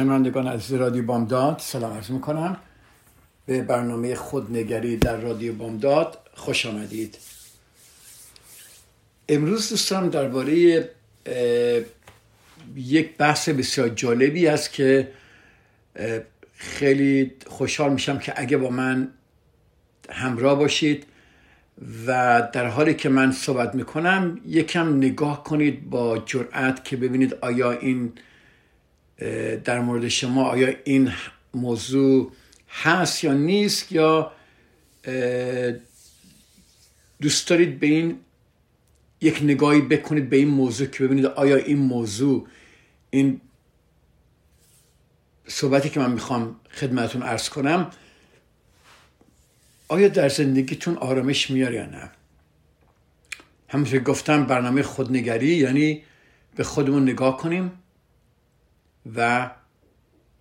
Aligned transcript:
شنوندگان 0.00 0.46
از 0.46 0.72
رادیو 0.72 1.04
بامداد 1.04 1.58
سلام 1.58 1.92
عرض 1.92 2.10
می‌کنم. 2.10 2.56
به 3.46 3.62
برنامه 3.62 4.14
خودنگری 4.14 4.96
در 4.96 5.16
رادیو 5.16 5.54
بامداد 5.54 6.18
خوش 6.34 6.66
آمدید. 6.66 7.18
امروز 9.28 9.70
دوستان 9.70 10.08
درباره 10.08 10.88
یک 12.76 13.16
بحث 13.16 13.48
بسیار 13.48 13.88
جالبی 13.88 14.46
است 14.46 14.72
که 14.72 15.08
خیلی 16.56 17.32
خوشحال 17.46 17.92
میشم 17.92 18.18
که 18.18 18.32
اگه 18.36 18.56
با 18.56 18.70
من 18.70 19.08
همراه 20.10 20.58
باشید 20.58 21.06
و 22.06 22.48
در 22.52 22.66
حالی 22.66 22.94
که 22.94 23.08
من 23.08 23.32
صحبت 23.32 23.74
می‌کنم 23.74 24.40
یکم 24.46 24.96
نگاه 24.96 25.44
کنید 25.44 25.90
با 25.90 26.18
جرأت 26.18 26.84
که 26.84 26.96
ببینید 26.96 27.34
آیا 27.40 27.72
این 27.72 28.12
در 29.64 29.80
مورد 29.80 30.08
شما 30.08 30.44
آیا 30.44 30.74
این 30.84 31.12
موضوع 31.54 32.32
هست 32.70 33.24
یا 33.24 33.32
نیست 33.32 33.92
یا 33.92 34.32
دوست 37.20 37.48
دارید 37.48 37.80
به 37.80 37.86
این 37.86 38.18
یک 39.20 39.40
نگاهی 39.42 39.80
بکنید 39.80 40.30
به 40.30 40.36
این 40.36 40.48
موضوع 40.48 40.86
که 40.86 41.04
ببینید 41.04 41.26
آیا 41.26 41.56
این 41.56 41.78
موضوع 41.78 42.46
این 43.10 43.40
صحبتی 45.46 45.88
که 45.88 46.00
من 46.00 46.12
می‌خوام 46.12 46.56
خدمتون 46.70 47.22
ارز 47.22 47.48
کنم 47.48 47.90
آیا 49.88 50.08
در 50.08 50.28
زندگیتون 50.28 50.96
آرامش 50.96 51.50
میاره 51.50 51.74
یا 51.74 51.86
نه؟ 51.86 52.10
همونطور 53.68 54.00
گفتم 54.00 54.46
برنامه 54.46 54.82
خودنگری 54.82 55.56
یعنی 55.56 56.02
به 56.56 56.64
خودمون 56.64 57.02
نگاه 57.02 57.36
کنیم 57.36 57.72
و 59.16 59.50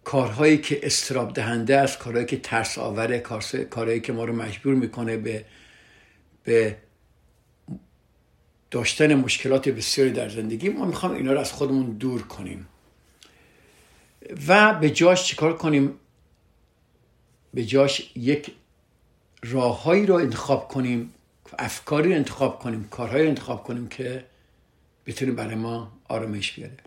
کارهایی 0.03 0.57
که 0.57 0.79
استراب 0.83 1.33
دهنده 1.33 1.77
است 1.77 1.99
کارهایی 1.99 2.25
که 2.25 2.37
ترس 2.37 2.77
آوره 2.77 3.19
کارهایی 3.69 3.99
که 3.99 4.13
ما 4.13 4.25
رو 4.25 4.35
مجبور 4.35 4.75
می‌کنه 4.75 5.17
به 5.17 5.45
به 6.43 6.77
داشتن 8.71 9.15
مشکلات 9.15 9.69
بسیاری 9.69 10.11
در 10.11 10.29
زندگی 10.29 10.69
ما 10.69 10.85
می‌خوام 10.85 11.13
اینا 11.13 11.33
رو 11.33 11.39
از 11.39 11.51
خودمون 11.51 11.85
دور 11.85 12.21
کنیم. 12.21 12.67
و 14.47 14.73
به 14.73 14.89
جاش 14.89 15.25
چیکار 15.25 15.57
کنیم؟ 15.57 15.93
به 17.53 17.65
جاش 17.65 18.11
یک 18.15 18.51
راههایی 19.43 20.05
رو 20.05 20.15
انتخاب 20.15 20.67
کنیم 20.67 21.13
افکاری 21.59 22.13
انتخاب 22.13 22.59
کنیم 22.59 22.87
کارهایی 22.91 23.27
انتخاب 23.27 23.63
کنیم 23.63 23.87
که 23.87 24.25
بتونیم 25.05 25.35
برای 25.35 25.55
ما 25.55 25.91
آرامش 26.07 26.51
بیاره. 26.51 26.77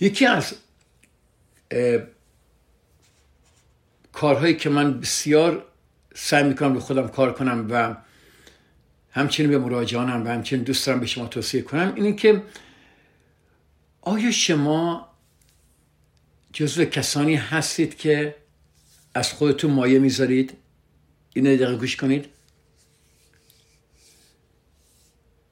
یکی 0.00 0.26
از 0.26 0.54
کارهایی 4.12 4.56
که 4.56 4.68
من 4.68 5.00
بسیار 5.00 5.64
سعی 6.14 6.44
می‌کنم 6.44 6.74
به 6.74 6.80
خودم 6.80 7.08
کار 7.08 7.34
کنم 7.34 7.66
و 7.70 7.96
همچنین 9.10 9.50
به 9.50 9.58
مراجعانم 9.58 10.26
و 10.26 10.28
همچنین 10.28 10.62
دوست 10.62 10.86
دارم 10.86 11.00
به 11.00 11.06
شما 11.06 11.26
توصیه 11.26 11.62
کنم 11.62 11.92
اینه 11.94 12.12
که 12.12 12.42
آیا 14.00 14.30
شما 14.30 15.08
جزو 16.52 16.84
کسانی 16.84 17.34
هستید 17.34 17.96
که 17.96 18.34
از 19.14 19.32
خودتون 19.32 19.70
مایه 19.70 19.98
می‌ذارید؟ 19.98 20.56
این 21.34 21.44
دقیقه 21.44 21.76
گوش 21.76 21.96
کنید. 21.96 22.24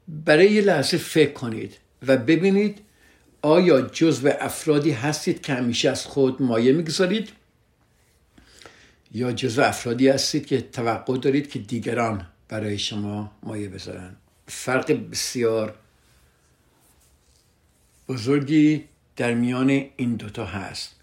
برای 0.07 0.51
یه 0.51 0.61
لحظه 0.61 0.97
فکر 0.97 1.31
کنید 1.31 1.77
و 2.07 2.17
ببینید 2.17 2.79
آیا 3.41 3.81
جزو 3.81 4.29
افرادی 4.39 4.91
هستید 4.91 5.41
که 5.41 5.53
همیشه 5.53 5.89
از 5.89 6.05
خود 6.05 6.41
مایه 6.41 6.71
می‌گذارید؟ 6.73 7.29
یا 9.11 9.31
جزو 9.31 9.61
افرادی 9.61 10.07
هستید 10.07 10.45
که 10.45 10.61
توقع 10.61 11.17
دارید 11.17 11.49
که 11.49 11.59
دیگران 11.59 12.27
برای 12.47 12.77
شما 12.77 13.31
مایه 13.43 13.69
بذارن؟ 13.69 14.15
فرق 14.47 14.91
بسیار 14.91 15.75
بزرگی 18.07 18.83
در 19.15 19.33
میان 19.33 19.69
این 19.69 20.15
دوتا 20.15 20.45
هست. 20.45 20.95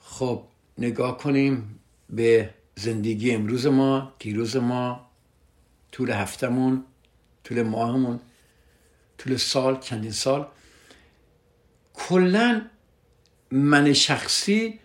خب 0.00 0.42
نگاه 0.78 1.18
کنیم 1.18 1.78
به 2.10 2.50
زندگی 2.74 3.30
امروز 3.30 3.66
ما 3.66 4.12
دیروز 4.18 4.56
ما 4.56 5.10
طول 5.92 6.10
هفتمون 6.10 6.84
طول 7.44 7.62
ماهمون 7.62 8.20
طول 9.18 9.36
سال 9.36 9.80
چندین 9.80 10.10
سال. 10.10 10.46
کلا 12.08 12.62
من 13.50 13.92
شخصی 13.92 14.78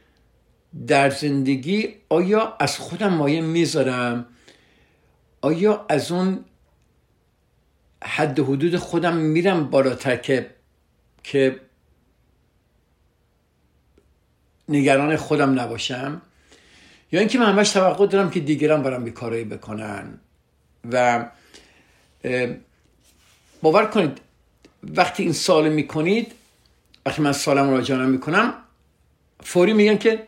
در 0.87 1.09
زندگی 1.09 1.95
آیا 2.09 2.55
از 2.59 2.77
خودم 2.77 3.13
مایه 3.13 3.41
می‌ذارم؟ 3.41 4.25
آیا 5.41 5.85
از 5.89 6.11
اون 6.11 6.45
حد 8.03 8.39
حدود 8.39 8.77
خودم 8.77 9.15
میرم 9.17 9.69
بالاتر 9.69 10.15
که 10.15 10.49
که 11.23 11.59
نگران 14.69 15.17
خودم 15.17 15.59
نباشم؟ 15.59 16.21
یا 17.11 17.19
اینکه 17.19 17.39
من 17.39 17.45
همش 17.45 17.69
توقع 17.69 18.07
دارم 18.07 18.29
که 18.29 18.39
دیگران 18.39 18.83
برام 18.83 19.03
بی 19.03 19.11
کارایی 19.11 19.43
بکنن 19.43 20.19
و 20.91 21.25
باور 23.61 23.85
کنید 23.85 24.21
وقتی 24.83 25.23
این 25.23 25.33
سال 25.33 25.69
می‌کنید 25.69 26.38
وقتی 27.05 27.21
من 27.21 27.31
سالم 27.31 27.81
جانم 27.81 28.09
می‌کنم. 28.09 28.53
فوری 29.43 29.73
میگن 29.73 29.97
که 29.97 30.27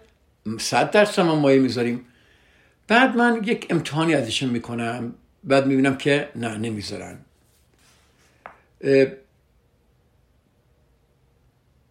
صد 0.60 0.92
درصد 0.92 1.22
ما 1.22 1.36
مایه 1.36 1.60
می‌ذاریم. 1.60 2.06
بعد 2.88 3.16
من 3.16 3.42
یک 3.44 3.68
امتحانی 3.70 4.16
ازشون 4.16 4.50
می‌کنم. 4.50 5.16
بعد 5.44 5.66
می‌بینم 5.66 5.98
که 5.98 6.30
نه 6.36 6.58
نمی‌ذارن. 6.58 7.18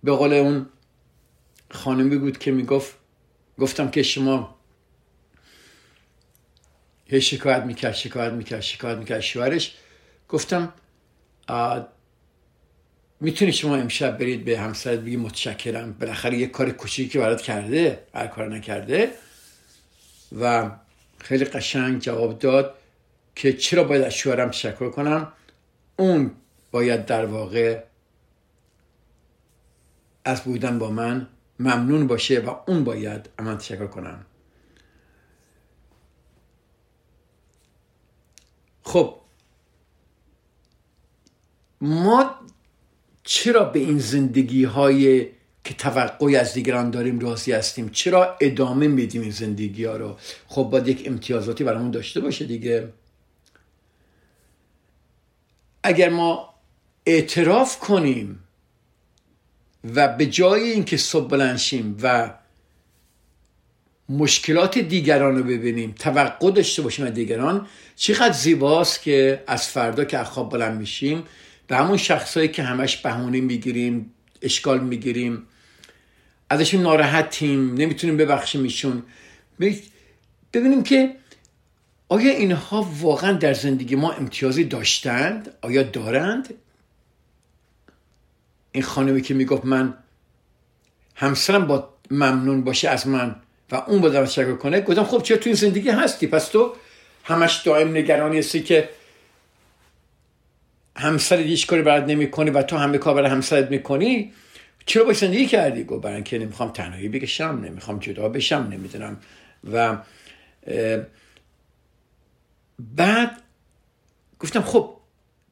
به 0.05 0.13
قول 0.13 0.33
اون 0.33 0.67
خانمی 1.71 2.19
بود 2.19 2.39
که 2.39 2.51
می‌گفت 2.51 2.95
گفتم 3.59 3.91
که 3.91 4.03
شما 4.03 4.57
هی 7.07 7.21
شکایت 7.21 7.63
می‌کرد 7.63 7.95
شکایت 7.95 8.33
می‌کرد 8.33 8.61
شکایت 8.61 8.99
می‌کرد. 8.99 9.21
شوهرش 9.21 9.77
گفتم 10.29 10.73
می‌تونی 13.21 13.53
شما 13.53 13.77
امشب 13.77 14.19
برید 14.19 14.45
به 14.45 14.59
همسرت 14.59 14.99
بگی 14.99 15.17
متشکرم. 15.17 15.93
بالاخره 15.93 16.39
یه 16.39 16.47
کار 16.47 16.71
کوچیکی 16.71 17.19
برات 17.19 17.43
کرده 17.43 18.05
هر 18.15 18.27
کار 18.27 18.49
نکرده. 18.49 19.13
و 20.41 20.71
خیلی 21.19 21.45
قشنگ 21.45 22.01
جواب 22.01 22.39
داد 22.39 22.75
که 23.35 23.53
چرا 23.53 23.85
باید 23.85 24.03
از 24.03 24.15
شوهرم 24.15 24.51
تشکر 24.51 24.91
کنم؟ 24.91 25.33
اون 25.97 26.31
باید 26.71 27.07
در 27.07 27.25
واقع 27.25 27.83
از 30.25 30.43
بودن 30.45 30.79
با 30.79 30.91
من 30.91 31.29
ممنون 31.61 32.07
باشه 32.07 32.41
و 32.41 32.55
اون 32.67 32.85
باید 32.85 33.29
من 33.39 33.59
تشکر 33.59 33.87
کنم. 33.87 34.27
خب 38.83 39.21
ما 41.81 42.35
چرا 43.41 43.65
به 43.65 43.79
این 43.79 43.99
زندگی 43.99 44.65
های 44.65 45.27
که 45.65 45.75
توقعی 45.75 46.37
از 46.37 46.55
دیگران 46.55 46.91
داریم 46.91 47.19
راضی 47.19 47.53
هستیم 47.53 47.89
چرا 47.89 48.37
ادامه 48.41 48.89
میدیم 48.89 49.23
این 49.23 49.31
زندگی 49.31 49.85
ها 49.85 49.97
رو؟ 49.97 50.17
خب 50.47 50.63
باید 50.63 50.89
یک 50.89 51.03
امتیازاتی 51.07 51.65
برامون 51.65 51.91
داشته 51.91 52.21
باشه 52.21 52.45
دیگه. 52.45 52.89
اگر 55.83 56.09
ما 56.09 56.55
اعتراف 57.07 57.79
کنیم 57.79 58.39
و 59.95 60.09
به 60.09 60.27
جای 60.27 60.63
اینکه 60.63 60.97
صبح 60.97 61.29
بلنشیم 61.29 61.97
و 62.03 62.35
مشکلات 64.09 64.79
دیگران 64.79 65.37
رو 65.37 65.45
ببینیم 65.45 65.95
توقع 65.99 66.51
داشته 66.51 66.83
باشیم 66.83 67.07
از 67.07 67.15
دیگران 67.15 67.67
چقدر 67.97 68.33
زیباست 68.33 69.03
که 69.03 69.45
از 69.47 69.69
فردا 69.69 70.05
که 70.05 70.25
خواب 70.25 70.53
بلند 70.53 70.79
میشیم 70.79 71.25
به 71.71 71.77
همون 71.77 71.97
شخصایی 71.97 72.49
که 72.49 72.63
همش 72.63 72.97
بهونه 72.97 73.41
می‌گیریم 73.41 74.15
اشکال 74.43 74.81
می‌گیریم. 74.81 75.43
ازشون 76.51 76.83
ناراحتیم 76.83 77.75
نمی‌تونیم 77.75 78.17
ببخشیم 78.17 78.63
ایشون 78.63 79.03
ببینیم 80.53 80.83
که 80.83 81.17
آیا 82.09 82.33
اینها 82.33 82.89
واقعا 83.01 83.33
در 83.33 83.55
زندگی 83.55 83.97
ما 83.97 84.13
امتیازی 84.13 84.65
داشتند؟ 84.65 85.55
آیا 85.61 85.83
دارند؟ 85.83 86.55
این 88.73 88.83
خانمی 88.83 89.23
که 89.23 89.35
می‌گفت 89.35 89.65
من 89.65 89.95
همسرم 91.15 91.67
با 91.67 91.89
ممنون 92.11 92.65
باشه 92.65 92.89
از 92.89 93.07
من 93.07 93.37
و 93.71 93.75
اون 93.77 94.01
با 94.01 94.11
تشکر 94.11 94.57
کنه 94.57 94.81
گفتم 94.81 95.05
خب 95.05 95.23
چرا 95.23 95.37
تو 95.37 95.43
این 95.47 95.57
زندگی 95.57 95.91
هستی؟ 95.91 96.27
پس 96.27 96.49
تو 96.49 96.75
همش 97.25 97.63
دائم 97.63 97.97
نگرانی 97.97 98.39
هستی 98.39 98.63
که 98.63 98.89
همسر 100.97 101.37
هیچ 101.37 101.67
کاری 101.67 101.83
برات 101.83 102.05
نمی‌کنی 102.05 102.51
و 102.51 102.63
تو 102.63 102.77
همه 102.77 102.99
کار 102.99 103.15
برای 103.15 103.31
همسرت 103.31 103.71
می‌کنی؟ 103.71 104.33
چرا 104.87 105.05
با 105.05 105.13
زندگی 105.13 105.47
کردی؟ 105.47 105.85
گفت 105.85 106.03
برای 106.03 106.15
اینکه 106.15 106.39
نمی‌خوام 106.39 106.71
تنهایی 106.71 107.09
بکشم 107.09 107.61
نمی‌خوام 107.65 107.99
جدا 107.99 108.29
بشم 108.29 108.69
نمی‌دونم. 108.71 109.17
و 109.73 109.99
بعد 112.79 113.43
گفتم 114.41 114.61
خب 114.61 114.97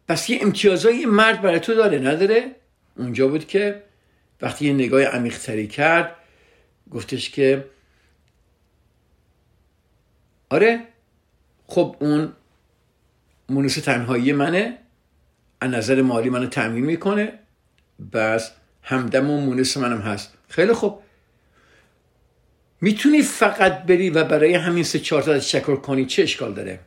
پس 0.08 0.30
یه 0.30 0.38
امتیازایی 0.42 1.06
مرد 1.06 1.42
برای 1.42 1.60
تو 1.60 1.74
داره 1.74 1.98
نداره؟ 1.98 2.54
اونجا 2.96 3.28
بود 3.28 3.46
که 3.46 3.82
وقتی 4.42 4.66
یه 4.66 4.72
نگاه 4.72 5.02
عمیقتری 5.02 5.66
کرد 5.66 6.16
گفتش 6.90 7.30
که 7.30 7.64
آره 10.50 10.80
خب 11.66 11.96
اون 12.00 12.32
مونس 13.48 13.74
تنهایی 13.74 14.32
منه. 14.32 14.78
از 15.60 15.70
نظر 15.70 16.02
مالی 16.02 16.30
منو 16.30 16.46
تأمین 16.46 16.84
می‌کنه. 16.84 17.38
بس 18.12 18.50
همدم 18.82 19.30
و 19.30 19.40
مونس 19.40 19.76
منم 19.76 20.00
هست. 20.00 20.34
خیلی 20.48 20.72
خوب. 20.72 21.02
می‌تونی 22.80 23.22
فقط 23.22 23.82
بری 23.82 24.10
و 24.10 24.24
برای 24.24 24.54
همین 24.54 24.84
سه 24.84 24.98
چهار 24.98 25.22
تا 25.22 25.38
تشکر 25.38 25.76
کنی 25.76 26.06
چه 26.06 26.22
اشکال 26.22 26.54
داره؟ 26.54 26.80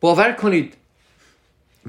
باور 0.00 0.32
کنید 0.32 0.74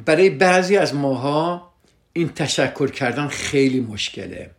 برای 0.05 0.29
بعضی 0.29 0.77
از 0.77 0.95
ماها 0.95 1.73
این 2.13 2.29
تشکر 2.29 2.91
کردن 2.91 3.27
خیلی 3.27 3.79
مشکله. 3.79 4.51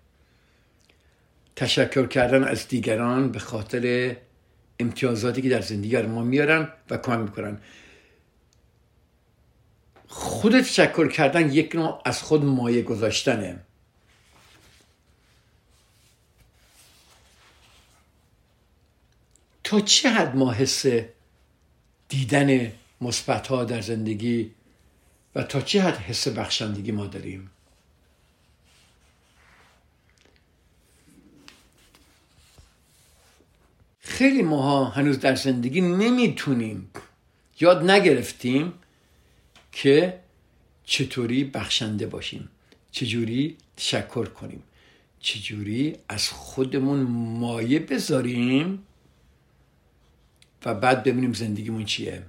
تشکر 1.56 2.06
کردن 2.06 2.44
از 2.44 2.68
دیگران 2.68 3.32
به 3.32 3.38
خاطر 3.38 4.16
امتیازاتی 4.80 5.42
که 5.42 5.48
در 5.48 5.60
زندگی 5.60 6.02
ما 6.02 6.22
میارن 6.22 6.68
و 6.90 6.96
کمک 6.96 7.18
می‌کنن. 7.18 7.58
خود 10.08 10.60
تشکر 10.60 11.08
کردن 11.08 11.52
یک 11.52 11.74
نوع 11.74 12.02
از 12.04 12.22
خود 12.22 12.44
مایه 12.44 12.82
گذاشتنه. 12.82 13.60
تا 19.64 19.80
چه 19.80 20.10
حد 20.10 20.36
ما 20.36 20.52
حس 20.52 20.86
دیدن 22.08 22.72
مثبت 23.00 23.46
ها 23.46 23.64
در 23.64 23.80
زندگی 23.80 24.50
و 25.34 25.42
تا 25.42 25.60
چه 25.60 25.82
حد 25.82 25.96
حس 25.96 26.28
بخشندگی 26.28 26.92
ما 26.92 27.06
داریم؟ 27.06 27.50
خیلی 34.10 34.42
ماها 34.42 34.84
هنوز 34.84 35.20
در 35.20 35.34
زندگی 35.34 35.80
نمی‌تونیم 35.80 36.90
یاد 37.60 37.90
نگرفتیم 37.90 38.72
که 39.72 40.18
چطوری 40.84 41.44
بخشنده 41.44 42.06
باشیم 42.06 42.48
چجوری 42.90 43.56
تشکر 43.76 44.26
کنیم 44.26 44.62
چجوری 45.20 45.96
از 46.08 46.28
خودمون 46.28 47.00
مایه 47.40 47.78
بذاریم 47.78 48.82
و 50.64 50.74
بعد 50.74 51.02
ببینیم 51.02 51.32
زندگیمون 51.32 51.84
چیه. 51.84 52.22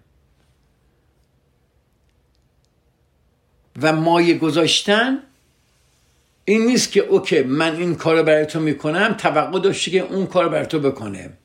و 3.82 3.94
مایه 3.94 4.38
گذاشتن 4.38 5.20
این 6.46 6.66
نیست 6.66 6.92
که 6.92 7.00
اوکی 7.00 7.42
من 7.42 7.76
این 7.76 7.96
کار 7.96 8.18
رو 8.18 8.24
برای 8.24 8.46
تو 8.46 8.60
می‌کنم 8.60 9.14
توقع 9.14 9.60
داشتی 9.60 9.92
که 9.92 10.00
اون 10.00 10.28
کار 10.28 10.50
برای 10.50 10.66
تو 10.66 10.80
بکنه. 10.80 11.41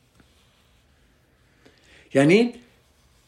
یعنی 2.13 2.53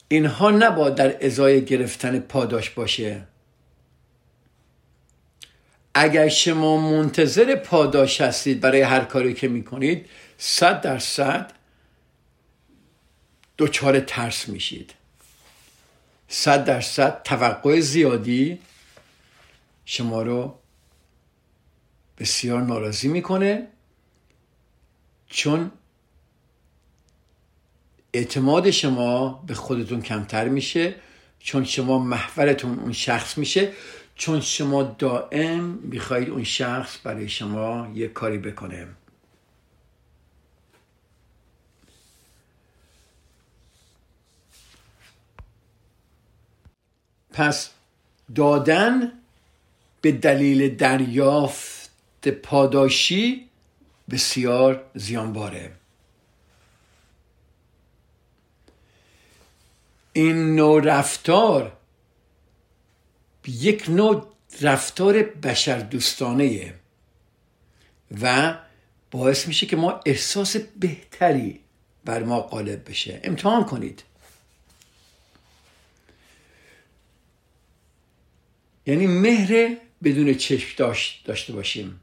اینها 0.07 0.51
نباید 0.51 0.95
در 0.95 1.25
ازای 1.25 1.65
گرفتن 1.65 2.19
پاداش 2.19 2.69
باشه. 2.69 3.23
اگر 5.93 6.27
شما 6.27 6.77
منتظر 6.77 7.55
پاداش 7.55 8.21
هستید 8.21 8.59
برای 8.59 8.81
هر 8.81 9.05
کاری 9.05 9.33
که 9.33 9.47
می‌کنید 9.47 10.09
صد 10.37 10.81
درصد 10.81 11.53
دچار 13.57 13.99
ترس 13.99 14.49
میشید. 14.49 14.93
صد 16.27 16.65
درصد 16.65 17.23
توقع 17.23 17.79
زیادی 17.79 18.59
شما 19.85 20.21
رو 20.21 20.59
بسیار 22.17 22.61
ناراضی 22.61 23.07
می‌کنه 23.07 23.67
چون 25.27 25.71
اعتماد 28.13 28.71
شما 28.71 29.43
به 29.47 29.53
خودتون 29.53 30.01
کمتر 30.01 30.47
میشه 30.47 30.95
چون 31.39 31.65
شما 31.65 31.99
محورتون 31.99 32.79
اون 32.79 32.93
شخص 32.93 33.37
میشه. 33.37 33.71
چون 34.15 34.41
شما 34.41 34.83
دائم 34.83 35.63
می‌خواهید 35.63 36.29
اون 36.29 36.43
شخص 36.43 36.97
برای 37.03 37.29
شما 37.29 37.91
یک 37.93 38.13
کاری 38.13 38.37
بکنه. 38.37 38.87
پس 47.31 47.69
دادن 48.35 49.11
به 50.01 50.11
دلیل 50.11 50.75
دریافت 50.75 52.29
پاداشی 52.29 53.49
بسیار 54.09 54.83
زیانباره. 54.95 55.78
این 60.13 60.55
نوع 60.55 60.81
رفتار 60.83 61.77
یک 63.47 63.89
نوع 63.89 64.27
رفتار 64.61 65.23
بشر 65.23 65.79
دوستانه 65.79 66.73
و 68.21 68.57
باعث 69.11 69.47
میشه 69.47 69.65
که 69.65 69.75
ما 69.75 69.99
احساس 70.05 70.55
بهتری 70.57 71.59
بر 72.05 72.23
ما 72.23 72.39
غالب 72.41 72.89
بشه. 72.89 73.19
امتحان 73.23 73.65
کنید. 73.65 74.03
یعنی 78.85 79.07
مهر 79.07 79.77
بدون 80.03 80.33
چشم 80.33 80.75
داشت 80.77 81.25
داشته 81.25 81.53
باشیم. 81.53 81.99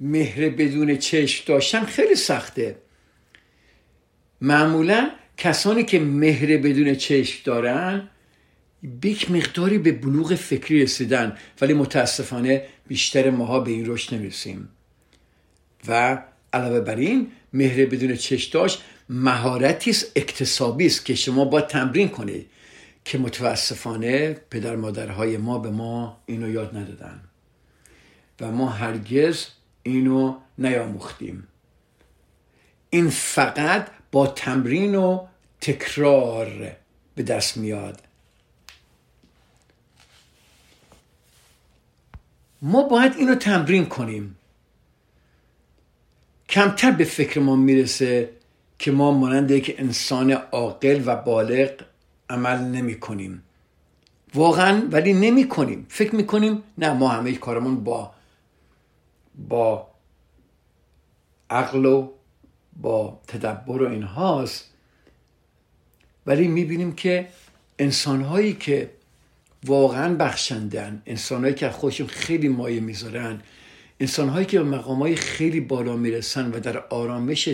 مهر 0.00 0.48
بدون 0.48 0.96
چشم 0.96 1.44
داشتن 1.46 1.84
خیلی 1.84 2.14
سخته. 2.14 2.76
معمولا 4.40 5.10
کسانی 5.36 5.84
که 5.84 5.98
مهر 5.98 6.56
بدون 6.56 6.94
چشم 6.94 7.40
دارن 7.44 8.08
یک 9.04 9.30
مقداری 9.30 9.78
به 9.78 9.92
بلوغ 9.92 10.34
فکری 10.34 10.82
رسیدن 10.82 11.36
ولی 11.60 11.74
متاسفانه 11.74 12.66
بیشتر 12.88 13.30
ماها 13.30 13.60
به 13.60 13.70
این 13.70 13.86
رشد 13.86 14.14
نمی‌رسیم. 14.14 14.68
و 15.88 16.22
علاوه 16.52 16.80
بر 16.80 16.96
این 16.96 17.32
مهر 17.52 17.86
بدون 17.86 18.16
چشم 18.16 18.50
داشت 18.52 18.82
مهارتی 19.08 19.90
است 19.90 20.12
اکتسابی 20.16 20.86
است 20.86 21.04
که 21.04 21.14
شما 21.14 21.44
با 21.44 21.60
تمرین 21.60 22.08
کنید 22.08 22.46
که 23.04 23.18
متاسفانه 23.18 24.36
پدر 24.50 24.76
مادرهای 24.76 25.36
ما 25.36 25.58
به 25.58 25.70
ما 25.70 26.22
اینو 26.26 26.50
یاد 26.50 26.76
ندادن. 26.76 27.20
و 28.40 28.52
ما 28.52 28.68
هرگز 28.68 29.46
اینو 29.86 30.34
نیاموختیم. 30.58 31.48
این 32.90 33.10
فقط 33.10 33.88
با 34.12 34.26
تمرین 34.26 34.94
و 34.94 35.26
تکرار 35.60 36.76
به 37.14 37.22
دست 37.22 37.56
میاد. 37.56 38.00
ما 42.62 42.82
باید 42.82 43.12
اینو 43.16 43.34
تمرین 43.34 43.86
کنیم. 43.86 44.36
کمتر 46.48 46.90
به 46.90 47.04
فکر 47.04 47.40
ما 47.40 47.56
می‌رسه 47.56 48.30
که 48.78 48.92
ما 48.92 49.10
مانند 49.10 49.50
یک 49.50 49.74
انسان 49.78 50.32
عاقل 50.32 51.02
و 51.06 51.16
بالغ 51.16 51.70
عمل 52.30 52.58
نمی 52.58 53.00
کنیم. 53.00 53.42
واقعا 54.34 54.88
ولی 54.90 55.12
نمی 55.12 55.48
کنیم. 55.48 55.86
فکر 55.88 56.14
می 56.14 56.26
کنیم 56.26 56.62
نه 56.78 56.92
ما 56.92 57.08
همه 57.08 57.34
کارمون 57.34 57.84
با 57.84 58.15
با 59.36 59.90
عقل 61.50 61.86
و 61.86 62.10
با 62.76 63.20
تدبر 63.26 63.82
و 63.82 63.88
اینهاست 63.88 64.70
ولی 66.26 66.48
می‌بینیم 66.48 66.92
که 66.92 67.28
انسانهایی 67.78 68.54
که 68.54 68.90
واقعا 69.64 70.14
بخشندن 70.14 71.02
انسانهایی 71.06 71.54
که 71.54 71.70
خودشون 71.70 72.06
خیلی 72.06 72.48
مایه 72.48 72.80
می‌ذارن 72.80 73.42
انسانهایی 74.00 74.46
که 74.46 74.58
به 74.58 74.64
مقامهای 74.64 75.16
خیلی 75.16 75.60
بالا 75.60 75.96
می‌رسن 75.96 76.50
و 76.50 76.60
در 76.60 76.78
آرامش 76.78 77.48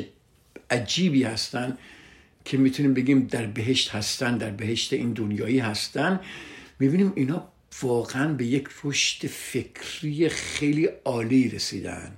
عجیبی 0.71 1.23
هستن 1.23 1.79
که 2.45 2.57
می‌تونیم 2.57 2.95
بگیم 2.95 3.27
در 3.27 3.47
بهشت 3.47 3.91
هستن 3.91 4.37
در 4.37 4.51
بهشت 4.51 4.93
این 4.93 5.13
دنیایی 5.13 5.59
هستن 5.59 6.21
می‌بینیم 6.79 7.13
اینا 7.17 7.52
واقعا 7.83 8.33
به 8.33 8.47
یک 8.47 8.69
رشد 8.85 9.27
فکری 9.27 10.29
خیلی 10.29 10.89
عالی 11.05 11.49
رسیدن 11.49 12.13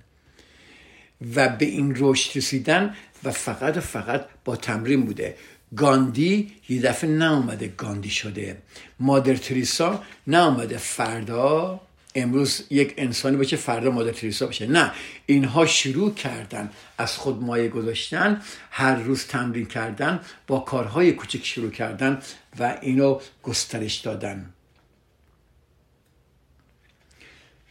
و 1.37 1.49
به 1.49 1.65
این 1.65 1.95
رشد 1.99 2.39
رسیدن 2.39 2.95
و 3.25 3.31
فقط 3.31 3.79
فقط 3.79 4.27
با 4.45 4.57
تمرین 4.57 5.05
بوده. 5.05 5.37
گاندی 5.77 6.53
یه 6.69 6.81
دفعه 6.83 7.11
نه 7.11 7.57
گاندی 7.77 8.11
شده. 8.11 8.59
مادر 9.01 9.35
تریسا 9.35 10.03
نه 10.27 10.77
فردا 10.77 11.81
امروز 12.15 12.65
یک 12.71 12.95
انسانی 12.97 13.37
باشه 13.37 13.57
فردا 13.57 13.91
مادر 13.91 14.13
تریسا 14.13 14.47
باشه. 14.47 14.67
نه 14.67 14.93
اینها 15.27 15.67
شروع 15.67 16.15
کردن 16.15 16.71
از 16.99 17.17
خود 17.17 17.43
مایه 17.43 17.69
گذاشتن 17.69 18.43
هر 18.71 18.97
روز 18.97 19.27
تمرین 19.27 19.67
کردن 19.67 20.21
با 20.47 20.59
کارهای 20.59 21.13
کوچک 21.13 21.47
شروع 21.47 21.71
کردن 21.71 22.23
و 22.59 22.79
اینو 22.83 23.21
گسترش 23.43 23.97
دادن. 23.97 24.54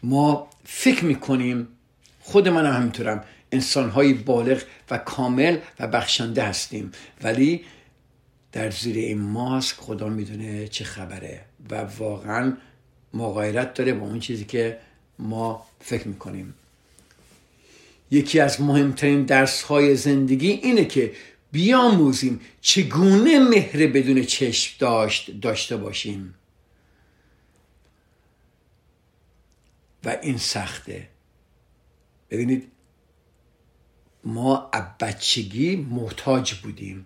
ما 0.04 0.48
فکر 0.66 1.06
می‌کنیم 1.06 1.68
خود 2.20 2.48
من 2.48 2.66
هم 2.66 2.74
همینطورم. 2.74 3.24
انسانهای 3.52 4.14
بالغ 4.14 4.62
و 4.92 4.98
کامل 4.98 5.58
و 5.80 5.88
بخشنده 5.88 6.44
هستیم. 6.44 6.92
ولی 7.24 7.62
در 8.52 8.72
زیر 8.72 8.96
این 8.96 9.22
ماسک 9.22 9.76
خدا 9.76 10.10
می‌دونه 10.10 10.68
چه 10.68 10.84
خبره 10.84 11.42
و 11.70 11.76
واقعا 12.00 12.58
مغایرت 13.14 13.74
داره 13.74 13.94
با 13.94 14.06
اون 14.06 14.20
چیزی 14.20 14.46
که 14.46 14.78
ما 15.20 15.66
فکر 15.80 16.08
می‌کنیم. 16.08 16.54
یکی 18.12 18.40
از 18.40 18.62
مهمترین 18.62 19.24
درس 19.24 19.62
های 19.62 19.96
زندگی 19.96 20.50
اینه 20.50 20.86
که 20.86 21.12
بیاموزیم 21.52 22.42
چگونه 22.62 23.40
مهر 23.40 23.88
بدون 23.88 24.24
چشم 24.24 24.76
داشت 24.80 25.42
داشته 25.42 25.78
باشیم. 25.78 26.36
و 30.06 30.18
این 30.22 30.38
سخته. 30.38 31.10
ببینید 32.30 32.72
ما 34.24 34.72
بچگی 35.00 35.76
محتاج 35.76 36.54
بودیم. 36.54 37.06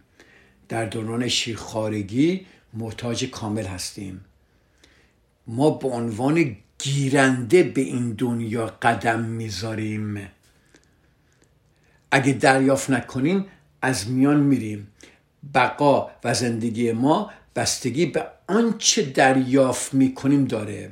در 0.70 0.86
دوران 0.86 1.28
شیرخارگی 1.28 2.46
محتاج 2.74 3.26
کامل 3.26 3.66
هستیم. 3.66 4.26
ما 5.48 5.70
به 5.70 5.88
عنوان 5.88 6.58
گیرنده 6.80 7.64
به 7.64 7.82
این 7.82 8.14
دنیا 8.14 8.68
قدم 8.68 9.20
می‌ذاریم. 9.24 10.30
اگه 12.12 12.34
دریافت 12.34 12.90
نکنیم 12.90 13.46
از 13.82 14.10
میان 14.10 14.40
میریم. 14.40 14.88
بقا 15.54 16.12
و 16.24 16.34
زندگی 16.34 16.92
ما 16.92 17.32
بستگی 17.56 18.06
به 18.06 18.28
آنچه 18.48 19.02
دریافت 19.02 19.94
می‌کنیم 19.94 20.46
داره. 20.46 20.92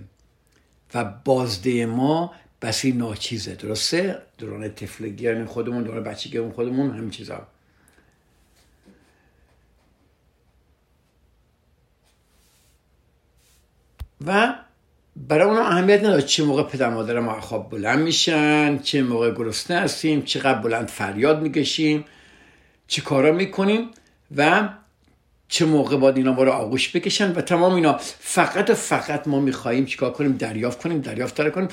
و 0.95 1.03
بازده 1.25 1.85
ما 1.85 2.33
بسی 2.61 2.91
ناچیزه. 2.91 3.55
درسته؟ 3.55 4.21
دوران 4.37 4.69
تفلگی 4.69 5.45
خودمون 5.45 5.83
دوران 5.83 6.03
بچگی 6.03 6.41
خودمون 6.41 6.91
همین 6.91 7.09
چیزا. 7.09 7.47
و 14.27 14.55
برای 15.15 15.47
اونم 15.47 15.61
اهمیت 15.61 15.99
نداره 15.99 16.21
چه 16.21 16.43
موقع 16.43 16.63
پدر 16.63 16.89
مادر 16.89 17.19
ما 17.19 17.41
خواب 17.41 17.69
بلند 17.69 17.99
میشن 17.99 18.77
چه 18.77 19.03
موقع 19.03 19.31
گرسنه 19.31 19.79
هستیم 19.79 20.21
چقدر 20.21 20.59
بلند 20.59 20.87
فریاد 20.87 21.41
می‌کشیم 21.41 22.05
چه 22.87 23.01
کارا 23.01 23.31
می‌کنیم. 23.31 23.91
و 24.35 24.69
چه 25.47 25.65
موقع 25.65 25.97
باید 25.97 26.17
اینا 26.17 26.33
ما 26.33 26.43
رو 26.43 26.51
آغوش 26.51 26.95
بکشن 26.95 27.31
و 27.31 27.41
تمام 27.41 27.73
اینا. 27.73 27.97
فقط 28.19 28.69
و 28.69 28.73
فقط 28.73 29.27
ما 29.27 29.39
میخواییم 29.39 29.85
چیکار 29.85 30.13
کنیم؟ 30.13 30.31
دریافت 30.31 30.81
کنیم 30.81 31.01
دریافت 31.01 31.35
داره 31.35 31.49
کنیم. 31.49 31.67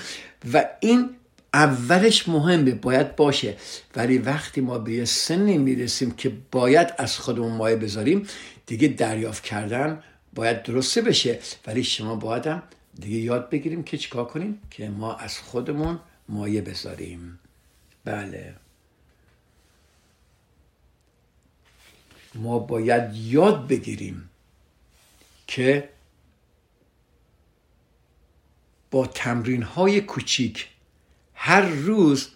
و 0.53 0.65
این 0.81 1.11
اولش 1.55 2.29
مهمه 2.29 2.71
باید 2.71 3.17
باشه. 3.17 3.57
ولی 3.97 4.19
وقتی 4.19 4.61
ما 4.61 4.79
به 4.79 4.93
یه 4.93 5.05
سنی 5.05 5.59
می‌رسیم 5.59 6.11
که 6.11 6.33
باید 6.51 6.95
از 6.99 7.19
خودمون 7.19 7.53
مایه 7.53 7.77
بذاریم 7.77 8.27
دیگه 8.67 8.89
دریافت 8.89 9.45
کردن 9.45 10.03
باید 10.35 10.63
درسته 10.63 11.01
بشه. 11.01 11.39
ولی 11.67 11.85
شما 11.85 12.17
باید 12.17 12.63
دیگه 13.01 13.17
یاد 13.17 13.51
بگیریم 13.51 13.83
که 13.83 13.99
چیکار 13.99 14.25
کنیم؟ 14.25 14.59
که 14.71 14.89
ما 14.89 15.15
از 15.15 15.39
خودمون 15.39 15.99
مایه 16.29 16.61
بذاریم. 16.61 17.39
بله. 18.05 18.62
ما 22.35 22.59
باید 22.59 23.15
یاد 23.15 23.69
بگیریم 23.69 24.31
که 25.47 25.89
با 28.91 29.07
تمرین 29.07 29.63
های 29.63 30.01
کوچیک 30.01 30.69
هر 31.35 31.61
روز 31.61 32.29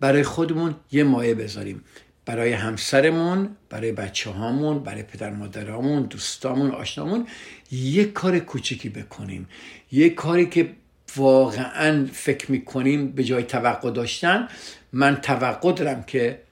برای 0.00 0.22
خودمون 0.22 0.74
یه 0.92 1.04
مایه 1.04 1.34
بذاریم. 1.34 1.84
برای 2.24 2.52
همسرمون 2.52 3.56
برای 3.70 3.92
بچه 3.92 4.30
هامون 4.30 4.78
برای 4.78 5.02
پدر 5.02 5.30
مادرامون 5.30 6.02
دوستامون 6.02 6.70
آشنامون 6.70 7.26
یک 7.72 8.12
کار 8.12 8.38
کوچکی 8.38 8.88
بکنیم. 8.88 9.48
یک 9.92 10.14
کاری 10.14 10.46
که 10.46 10.74
واقعا 11.16 12.08
فکر 12.12 12.52
می‌کنیم 12.52 13.12
به 13.12 13.24
جای 13.24 13.42
توقع 13.42 13.90
داشتن 13.90 14.48
من 14.92 15.16
توقع 15.16 15.72
دارم 15.72 16.02
که 16.02 16.42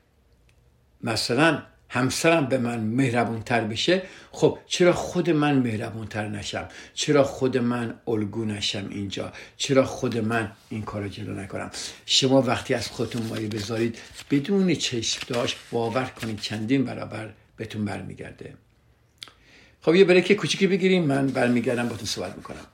مثلا 1.02 1.62
همسرم 1.92 2.46
به 2.46 2.58
من 2.58 2.80
مهربون 2.80 3.42
تر 3.42 3.60
بشه 3.60 4.02
خب 4.32 4.58
چرا 4.66 4.92
خود 4.92 5.30
من 5.30 5.58
مهربون 5.58 6.06
تر 6.06 6.28
نشم؟ 6.28 6.68
چرا 6.94 7.24
خود 7.24 7.58
من 7.58 7.94
الگو 8.08 8.44
نشم 8.44 8.86
اینجا؟ 8.90 9.32
چرا 9.56 9.84
خود 9.84 10.18
من 10.18 10.52
این 10.68 10.82
کار 10.82 11.08
جلو 11.08 11.34
نکنم؟ 11.34 11.70
شما 12.06 12.42
وقتی 12.42 12.74
از 12.74 12.88
خودتون 12.88 13.22
مایه 13.22 13.48
بذارید 13.48 13.98
بدون 14.30 14.74
چشم 14.74 15.20
داشت 15.26 15.56
باور 15.70 16.04
کنید 16.04 16.40
چندین 16.40 16.84
برابر 16.84 17.30
بهتون 17.56 17.84
برمیگرده. 17.84 18.54
خب 19.82 19.94
یه 19.94 20.04
بریک 20.04 20.32
کوچیکی 20.32 20.66
بگیریم 20.66 21.04
من 21.04 21.26
برمیگردم 21.26 21.88
با 21.88 21.96
تو 21.96 22.06
صحبت 22.06 22.36
می‌کنم. 22.36 22.66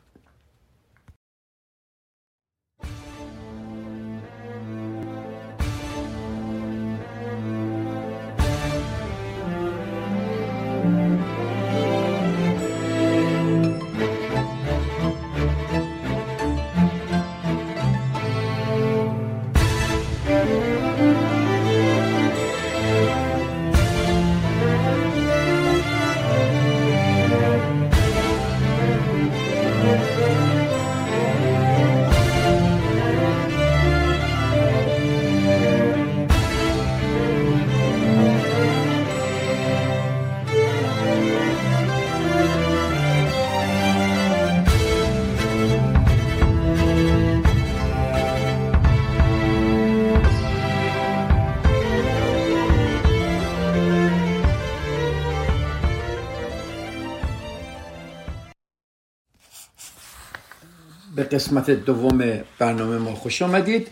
قسمت 61.35 61.71
دوم 61.71 62.41
برنامه 62.59 62.99
ما 62.99 63.15
خوش 63.15 63.43
آمدید. 63.43 63.89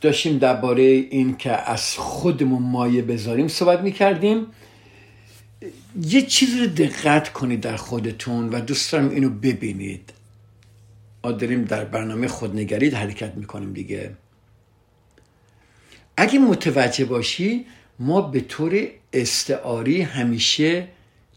داشتیم 0.00 0.38
درباره 0.38 0.82
این 0.82 1.36
که 1.36 1.70
از 1.70 1.94
خودمون 1.96 2.62
مایه 2.62 3.02
بذاریم 3.02 3.48
صحبت 3.48 3.80
می‌کردیم. 3.80 4.46
یه 6.02 6.22
چیز 6.22 6.60
رو 6.60 6.66
دقت 6.66 7.32
کنید 7.32 7.60
در 7.60 7.76
خودتون 7.76 8.48
و 8.48 8.60
دوست 8.60 8.92
دارم 8.92 9.10
اینو 9.10 9.30
ببینید. 9.30 10.12
ما 11.24 11.32
داریم 11.32 11.64
در 11.64 11.84
برنامه 11.84 12.28
خودنگرید 12.28 12.94
حرکت 12.94 13.34
می‌کنیم 13.34 13.72
دیگه. 13.72 14.10
اگه 16.16 16.38
متوجه 16.38 17.04
باشی 17.04 17.66
ما 17.98 18.20
به 18.20 18.40
طور 18.40 18.88
استعاری 19.12 20.02
همیشه 20.02 20.88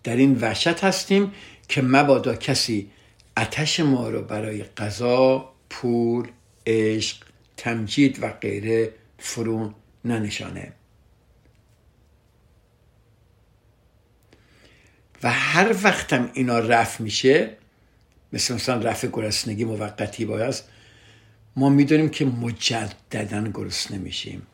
در 0.03 0.15
این 0.15 0.38
وحشت 0.41 0.83
هستیم 0.83 1.31
که 1.69 1.81
مبادا 1.81 2.35
کسی 2.35 2.91
اتش 3.38 3.79
ما 3.79 4.09
رو 4.09 4.21
برای 4.21 4.63
غذا، 4.63 5.51
پول، 5.69 6.27
عشق، 6.67 7.17
تمجید 7.57 8.23
و 8.23 8.29
غیره 8.29 8.93
فرون 9.17 9.75
ننشانه. 10.05 10.73
و 15.23 15.31
هر 15.31 15.75
وقتم 15.83 16.31
اینا 16.33 16.59
رفع 16.59 17.03
میشه 17.03 17.57
مثل 18.33 18.53
مثلا 18.53 18.81
رفع 18.81 19.07
گرسنگی 19.07 19.63
موقتی 19.65 20.25
باید 20.25 20.55
ما 21.55 21.69
می‌دونیم 21.69 22.09
که 22.09 22.25
مجددا 22.25 23.47
گرسنه 23.53 23.97
میشیم. 23.97 24.47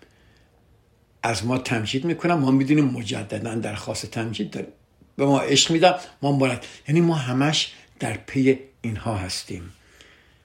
از 1.23 1.45
ما 1.45 1.57
تمجید 1.57 2.05
می‌کنم 2.05 2.39
ما 2.39 2.51
می‌دونیم 2.51 2.85
مجددا 2.85 3.55
درخواست 3.55 4.05
تمجید 4.05 4.51
داریم. 4.51 4.71
به 5.17 5.25
ما 5.25 5.39
عشق 5.39 5.71
میدم 5.71 5.99
ما 6.21 6.31
مبارد 6.31 6.65
یعنی 6.87 7.01
ما 7.01 7.15
همش 7.15 7.73
در 7.99 8.17
پی 8.17 8.59
اینها 8.81 9.17
هستیم. 9.17 9.71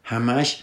همش 0.04 0.62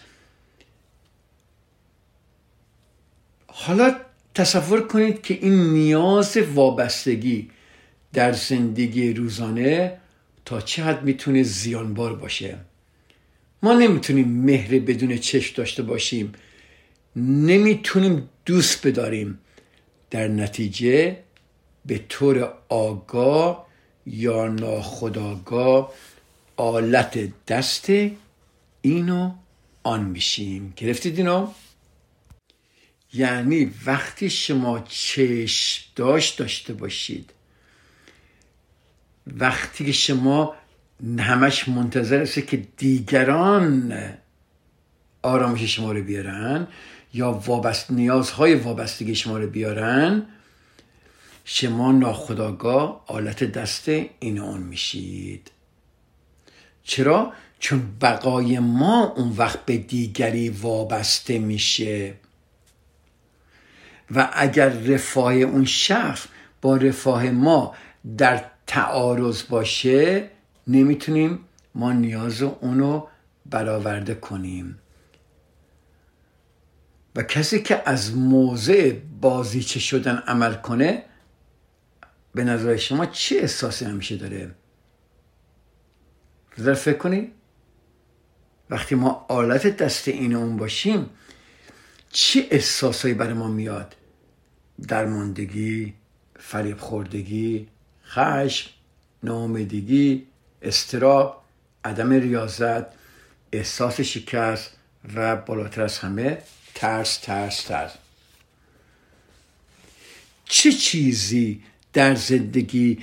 حالا 3.47 3.95
تصور 4.35 4.87
کنید 4.87 5.21
که 5.21 5.33
این 5.33 5.73
نیاز 5.73 6.37
وابستگی 6.37 7.49
در 8.13 8.31
زندگی 8.31 9.13
روزانه 9.13 9.97
تا 10.45 10.61
چه 10.61 10.83
حد 10.83 11.03
می‌تونه 11.03 11.43
زیانبار 11.43 12.15
باشه. 12.15 12.57
ما 13.63 13.73
نمی‌تونیم 13.73 14.27
مهر 14.27 14.79
بدون 14.79 15.17
چشم 15.17 15.55
داشته 15.55 15.83
باشیم. 15.83 16.31
نمی‌تونیم 17.15 18.29
دوست 18.45 18.87
بداریم. 18.87 19.39
در 20.09 20.27
نتیجه 20.27 21.17
به 21.85 21.97
طور 22.09 22.53
آگاه 22.69 23.66
یا 24.07 24.47
ناخداگاه 24.47 25.93
آلت 26.57 27.45
دست 27.47 27.89
اینو 28.81 29.31
آن 29.83 30.03
میشیم 30.03 30.73
گرفتید 30.75 31.17
اینو؟ 31.17 31.47
یعنی 33.13 33.71
وقتی 33.85 34.29
شما 34.29 34.79
چشم 34.79 35.85
داشت 35.95 36.37
داشته 36.37 36.73
باشید 36.73 37.33
وقتی 39.27 39.85
که 39.85 39.91
شما 39.91 40.55
همش 41.19 41.67
منتظر 41.67 42.21
است 42.21 42.47
که 42.47 42.57
دیگران 42.77 43.93
آرامش 45.21 45.61
شما 45.61 45.91
رو 45.91 46.03
بیارن 46.03 46.67
یا 47.13 47.31
وابست 47.31 47.91
نیازهای 47.91 48.55
وابستگی 48.55 49.15
شما 49.15 49.37
رو 49.37 49.47
بیارن 49.47 50.25
شما 51.49 51.91
ناخداگاه 51.91 53.03
آلت 53.07 53.43
دست 53.43 53.89
این 54.19 54.39
اون 54.39 54.59
میشید. 54.59 55.51
چرا؟ 56.83 57.33
چون 57.59 57.97
بقای 58.01 58.59
ما 58.59 59.13
اون 59.15 59.33
وقت 59.37 59.65
به 59.65 59.77
دیگری 59.77 60.49
وابسته 60.49 61.39
میشه. 61.39 62.13
و 64.11 64.29
اگر 64.33 64.69
رفاه 64.69 65.33
اون 65.33 65.65
شخص 65.65 66.27
با 66.61 66.77
رفاه 66.77 67.29
ما 67.29 67.75
در 68.17 68.43
تعارض 68.67 69.43
باشه 69.49 70.29
نمی‌تونیم 70.67 71.39
ما 71.75 71.93
نیاز 71.93 72.41
اونو 72.41 73.07
برآورده 73.45 74.15
کنیم. 74.15 74.79
و 77.15 77.23
کسی 77.23 77.62
که 77.62 77.81
از 77.86 78.15
موضع 78.15 78.93
بازیچه 79.21 79.79
شدن 79.79 80.23
عمل 80.27 80.53
کنه 80.53 81.03
به 82.38 82.43
نظر 82.43 82.78
شما 82.78 83.06
چه 83.06 83.36
احساسی 83.36 83.86
همیشه 83.86 84.15
داره؟ 84.15 84.52
در 86.65 86.73
فکر 86.73 86.97
کنید 86.97 87.32
وقتی 88.69 88.95
ما 88.95 89.26
آلت 89.30 89.78
دست 89.78 90.08
این 90.08 90.36
اون 90.36 90.58
باشیم 90.58 91.10
چه 92.12 92.47
احساسایی 92.52 93.13
برای 93.13 93.34
ما 93.34 93.47
میاد؟ 93.47 93.95
درماندگی 94.88 95.93
فریب 96.39 96.78
خوردگی 96.78 97.67
خشم 98.06 98.69
ناامیدگی 99.23 100.28
استراب 100.62 101.43
عدم 101.86 102.13
ریاضت 102.13 102.86
احساس 103.52 104.02
شکست 104.02 104.71
و 105.15 105.36
بالاتر 105.36 105.82
از 105.82 106.00
همه 106.00 106.38
ترس 106.76 107.17
ترس 107.17 107.63
ترس. 107.63 107.91
چه 110.45 110.71
چیزی 110.71 111.63
در 111.97 112.15
زندگی 112.15 112.99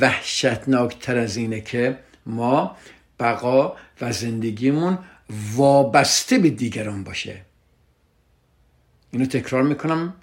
وحشتناکتر 0.00 1.18
از 1.18 1.36
اینه 1.36 1.60
که 1.60 1.98
ما 2.26 2.76
بقا 3.20 3.76
و 4.00 4.12
زندگیمون 4.12 4.98
وابسته 5.54 6.38
به 6.38 6.50
دیگران 6.50 7.04
باشه. 7.04 7.42
اینو 9.10 9.26
تکرار 9.26 9.62
می‌کنم. 9.62 10.14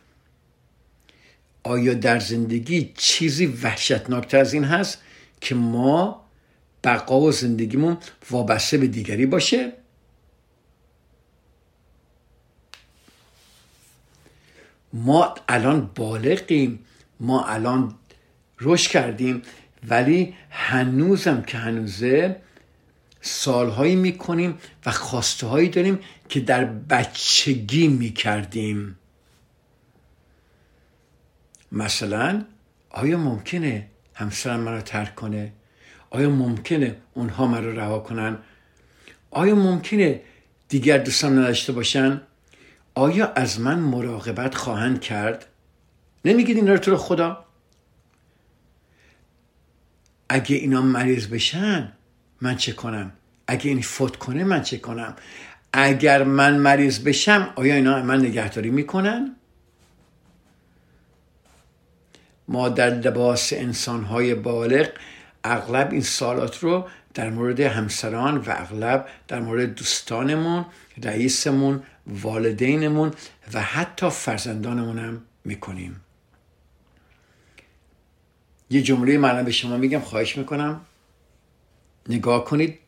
آیا 1.64 1.94
در 1.94 2.20
زندگی 2.20 2.94
چیزی 2.98 3.46
وحشتناکتر 3.46 4.38
از 4.38 4.54
این 4.54 4.64
هست 4.64 5.02
که 5.42 5.56
ما 5.56 6.26
بقا 6.84 7.20
و 7.20 7.32
زندگیمون 7.32 7.98
وابسته 8.32 8.78
به 8.78 8.88
دیگری 8.88 9.26
باشه؟ 9.26 9.74
ما 14.94 15.36
الان 15.48 15.92
بالغیم. 15.96 16.80
ما 17.20 17.46
الان 17.46 17.96
رشد 18.62 18.92
کردیم. 18.92 19.42
ولی 19.90 20.34
هنوزم 20.50 21.42
که 21.42 21.58
هنوزه 21.58 22.36
سالهایی 23.22 23.96
می‌کنیم 23.96 24.58
و 24.86 24.92
خواسته 24.92 25.48
هایی 25.48 25.70
داریم 25.70 26.00
که 26.30 26.40
در 26.40 26.66
بچگی 26.66 27.88
می‌کردیم. 27.88 28.96
مثلا 31.72 32.46
آیا 32.90 33.18
ممکنه 33.18 33.88
همسرم 34.14 34.60
من 34.60 34.74
رو 34.74 34.82
ترک 34.82 35.16
کنه؟ 35.16 35.54
آیا 36.10 36.30
ممکنه 36.30 36.96
اونها 37.14 37.48
من 37.48 37.64
رو 37.64 37.80
رها 37.80 38.00
کنن؟ 38.00 38.38
آیا 39.32 39.56
ممکنه 39.56 40.22
دیگر 40.70 40.98
دوستم 40.98 41.40
نداشته 41.40 41.74
باشن؟ 41.74 42.22
آیا 42.94 43.32
از 43.32 43.60
من 43.60 43.80
مراقبت 43.80 44.56
خواهند 44.56 45.02
کرد؟ 45.02 45.46
نمیگید 46.26 46.58
این 46.58 46.68
رو 46.68 46.98
خدا؟ 46.98 47.45
اگه 50.30 50.56
اینا 50.56 50.82
مریض 50.82 51.28
بشن 51.28 51.92
من 52.42 52.56
چه 52.56 52.72
کنم؟ 52.72 53.12
اگه 53.48 53.70
این 53.70 53.82
فوت 53.82 54.16
کنه 54.16 54.44
من 54.44 54.62
چه 54.62 54.78
کنم؟ 54.78 55.16
اگر 55.74 56.24
من 56.24 56.58
مریض 56.58 57.00
بشم 57.00 57.54
آیا 57.56 57.76
اینا 57.76 58.02
من 58.02 58.20
نگهداری 58.20 58.70
می‌کنن؟ 58.70 59.36
ما 62.48 62.70
در 62.70 62.90
لباس 62.90 63.54
انسانهای 63.54 64.36
بالغ 64.36 64.88
اغلب 65.44 65.92
این 65.92 66.02
سالات 66.02 66.60
رو 66.60 66.88
در 67.14 67.30
مورد 67.30 67.60
همسران 67.60 68.38
و 68.38 68.44
اغلب 68.48 69.08
در 69.28 69.40
مورد 69.40 69.76
دوستانمون 69.76 70.66
رئیسمون 71.04 71.84
والدینمون 72.08 73.12
و 73.54 73.62
حتی 73.62 74.10
فرزندانمون 74.10 75.00
هم 75.00 75.22
می‌کنیم. 75.46 76.02
یه 78.70 78.82
جمله 78.82 79.18
من 79.18 79.46
به 79.46 79.52
شما 79.52 79.78
میگم 79.78 80.00
خواهش 80.00 80.38
می‌کنم. 80.38 80.82
نگاه 82.10 82.46
کنید. 82.46 82.80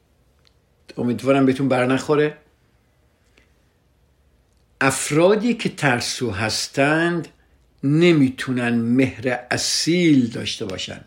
امیدوارم 0.97 1.45
بهتون 1.45 1.69
برنخوره 1.69 2.37
افرادی 4.81 5.53
که 5.53 5.69
ترسو 5.69 6.31
هستند 6.31 7.27
نمی‌تونن 7.83 8.69
مهر 8.75 9.39
اصیل 9.51 10.27
داشته 10.27 10.65
باشن. 10.65 11.01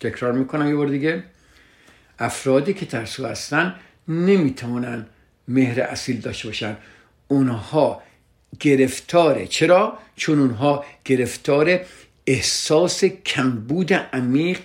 تکرار 0.00 0.32
می‌کنم 0.32 0.68
یه 0.68 0.74
بار 0.74 0.88
دیگه. 0.88 1.24
افرادی 2.18 2.74
که 2.74 2.86
ترسو 2.86 3.26
هستن 3.26 3.74
نمی‌تونن 4.08 5.06
مهر 5.48 5.80
اصیل 5.80 6.20
داشته 6.20 6.48
باشن. 6.48 6.76
اونها 7.28 8.02
گرفتاره. 8.60 9.46
چرا؟ 9.46 9.98
چون 10.16 10.38
اونها 10.38 10.84
گرفتار 11.04 11.80
احساس 12.26 13.04
کمبود 13.04 13.92
عمیق 13.92 14.60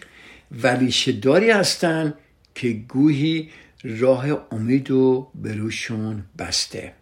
و 0.64 0.68
ریشهداری 0.68 1.52
هستن 1.52 2.14
که 2.56 2.70
گویی 2.74 3.50
راه 3.84 4.26
امید 4.52 4.92
و 4.92 5.32
بروشون 5.36 6.24
بسته. 6.40 6.94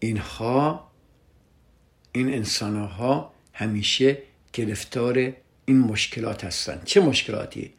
اینها 0.00 0.90
این 2.12 2.34
انسان 2.34 2.76
ها 2.76 3.34
همیشه 3.52 4.18
گرفتار 4.52 5.32
این 5.64 5.78
مشکلات 5.78 6.44
هستن. 6.44 6.82
چه 6.84 7.00
مشکلاتی؟ 7.00 7.72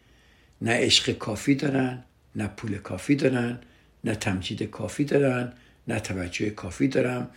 نه 0.61 0.71
عشق 0.71 1.11
کافی 1.11 1.55
دارن 1.55 2.03
نه 2.35 2.47
پول 2.47 2.77
کافی 2.77 3.15
دارن 3.15 3.59
نه 4.03 4.15
تمجید 4.15 4.63
کافی 4.63 5.03
دارن 5.03 5.53
نه 5.87 5.99
توجه 5.99 6.49
کافی 6.49 6.87
دارن. 6.87 7.27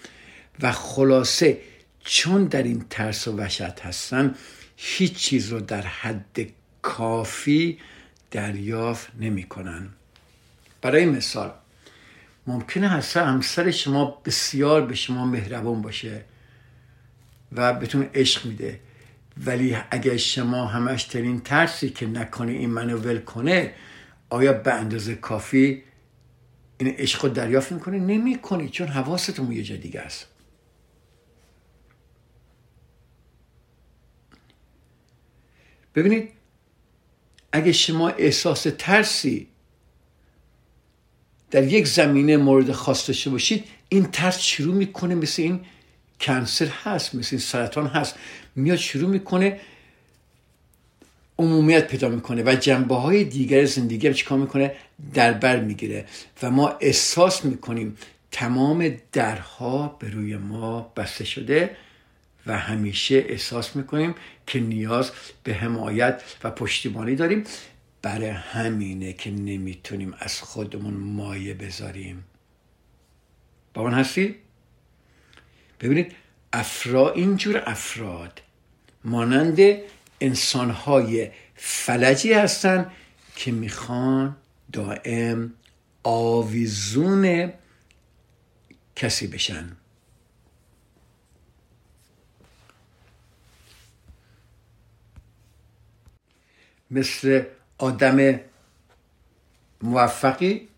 و 0.63 0.73
خلاصه 0.73 1.59
چون 2.09 2.45
در 2.45 2.63
این 2.63 2.85
ترس 2.91 3.29
و 3.29 3.37
وحشت 3.37 3.81
هستن 3.81 4.35
هیچ 4.77 5.15
چیز 5.15 5.49
رو 5.49 5.61
در 5.61 5.83
حد 5.83 6.39
کافی 6.83 7.79
دریافت 8.31 9.09
نمی‌کنن. 9.21 9.89
برای 10.83 11.07
مثال 11.07 11.53
ممکنه 12.47 12.89
هسته 12.89 13.25
همسر 13.25 13.71
شما 13.71 14.23
بسیار 14.25 14.87
به 14.87 14.95
شما 14.95 15.27
مهربان 15.27 15.83
باشه 15.83 16.25
و 17.53 17.73
بهتون 17.73 18.09
عشق 18.15 18.47
میده. 18.47 18.81
ولی 19.47 19.77
اگر 19.91 20.17
شما 20.17 20.67
همش 20.67 21.03
در 21.03 21.21
این 21.21 21.41
ترسی 21.41 21.91
که 21.91 22.07
نکنه 22.07 22.53
این 22.53 22.71
منو 22.71 22.99
ول 22.99 23.19
کنه 23.19 23.75
آیا 24.31 24.53
به 24.53 24.75
اندازه 24.75 25.15
کافی 25.15 25.83
این 26.79 26.89
عشق 26.89 27.25
رو 27.25 27.31
دریافت 27.31 27.73
می‌کنه 27.73 27.99
نمی‌کنی 27.99 28.69
چون 28.69 28.87
حواستون 28.87 29.53
یه 29.53 29.63
جا 29.63 29.77
دیگه 29.77 30.01
است. 30.01 30.27
ببینید 35.97 36.29
اگه 37.53 37.73
شما 37.73 38.09
احساس 38.09 38.67
ترسی 38.79 39.47
در 41.51 41.65
یک 41.65 41.87
زمینه 41.87 42.37
مورد 42.37 42.73
خاص 42.73 43.09
داشته 43.09 43.31
باشید 43.31 43.65
این 43.89 44.05
ترس 44.05 44.41
شروع 44.41 44.75
می‌کنه 44.75 45.15
مثل 45.15 45.43
این 45.43 45.61
کنسر 46.21 46.67
هست 46.67 47.15
مثل 47.15 47.29
این 47.33 47.41
سرطان 47.41 47.87
هست. 47.87 48.15
میاد 48.57 48.79
شروع 48.79 49.11
می‌کنه 49.11 49.61
عمومیت 51.39 51.87
پیدا 51.87 52.09
می‌کنه 52.09 52.43
و 52.43 52.57
جنبه 52.61 52.95
های 52.95 53.25
دیگر 53.25 53.65
زندگی 53.65 54.07
هم 54.07 54.13
چیکار 54.13 54.39
می‌کنه؟ 54.39 54.75
در 55.15 55.33
بر 55.33 55.61
می‌گیره. 55.61 56.07
و 56.43 56.51
ما 56.51 56.69
احساس 56.81 57.45
می‌کنیم 57.45 57.97
تمام 58.31 58.97
درها 59.13 59.97
به 59.99 60.11
روی 60.11 60.37
ما 60.37 60.93
بسته 60.97 61.25
شده. 61.25 61.77
و 62.47 62.59
همیشه 62.59 63.15
احساس 63.15 63.77
می‌کنیم 63.77 64.15
که 64.47 64.61
نیاز 64.61 65.11
به 65.45 65.55
حمایت 65.55 66.23
و 66.45 66.51
پشتیبانی 66.51 67.17
داریم. 67.17 67.45
برای 68.03 68.29
همینه 68.29 69.13
که 69.13 69.31
نمی‌تونیم 69.31 70.15
از 70.19 70.41
خودمون 70.41 70.95
مایه 70.95 71.55
بذاریم. 71.55 72.25
با 73.75 73.85
من 73.85 73.95
هستی؟ 73.95 74.35
ببینید 75.81 76.13
افراد 76.53 77.13
اینجور 77.17 77.63
افراد 77.67 78.43
مانند 79.05 79.59
انسانهای 80.21 81.31
فلجی 81.55 82.33
هستن 82.33 82.91
که 83.37 83.53
می‌خوان 83.53 84.37
دائم 84.73 85.53
آویزون 86.03 87.53
کسی 88.97 89.27
بشن. 89.27 89.77
مثل 96.91 97.43
آدم 97.79 98.41
موفقی 99.83 100.69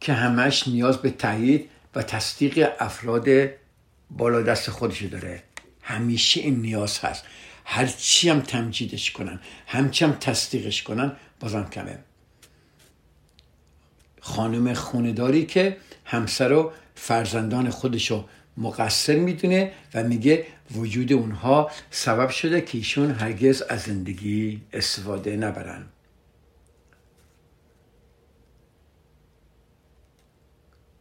که 0.00 0.12
همش 0.12 0.68
نیاز 0.68 0.96
به 0.96 1.10
تایید 1.10 1.70
و 1.94 2.02
تصدیق 2.02 2.72
افراد 2.80 3.28
بالا 4.10 4.42
دست 4.42 4.70
خودش 4.70 5.02
داره. 5.02 5.42
همیشه 5.82 6.40
این 6.40 6.62
نیاز 6.62 6.98
هست. 6.98 7.24
هرچی 7.64 8.30
هم 8.30 8.40
تمجیدش 8.40 9.10
کنن 9.10 9.40
همچی 9.66 10.04
هم 10.04 10.12
تصدیقش 10.12 10.82
کنن 10.82 11.12
بازم 11.40 11.70
کمه. 11.70 11.98
خانم 14.20 14.74
خونداری 14.74 15.46
که 15.46 15.76
همسر 16.04 16.52
و 16.52 16.72
فرزندان 16.94 17.70
خودشو 17.70 18.28
مقصر 18.56 19.16
می‌دونه 19.16 19.72
و 19.94 20.02
میگه 20.02 20.46
وجود 20.76 21.12
اونها 21.12 21.70
سبب 21.90 22.28
شده 22.28 22.60
که 22.60 22.78
ایشون 22.78 23.10
هرگز 23.10 23.62
از 23.62 23.82
زندگی 23.82 24.60
استفاده 24.72 25.36
نبرن. 25.36 25.84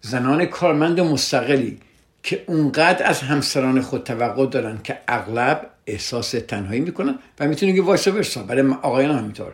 زنان 0.01 0.45
کارمند 0.45 0.99
مستقلی 0.99 1.79
که 2.23 2.43
اونقدر 2.47 3.07
از 3.07 3.19
همسران 3.19 3.81
خود 3.81 4.03
توقع 4.03 4.45
دارن 4.45 4.81
که 4.83 4.99
اغلب 5.07 5.69
احساس 5.87 6.31
تنهایی 6.31 6.81
می‌کنن 6.81 7.19
و 7.39 7.47
می‌تونن 7.47 7.75
که 7.75 7.81
وایسا 7.81 8.11
برسا 8.11 8.43
برای 8.43 8.71
آقایان 8.71 9.17
همینطور. 9.17 9.53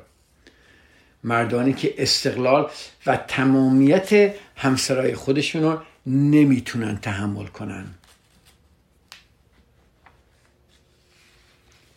مردانی 1.24 1.74
که 1.74 1.94
استقلال 1.98 2.70
و 3.06 3.18
تمامیت 3.18 4.36
همسرای 4.56 5.16
خودشون 5.16 5.62
رو 5.62 5.82
نمی‌تونن 6.06 6.98
تحمل 6.98 7.46
کنن. 7.46 7.86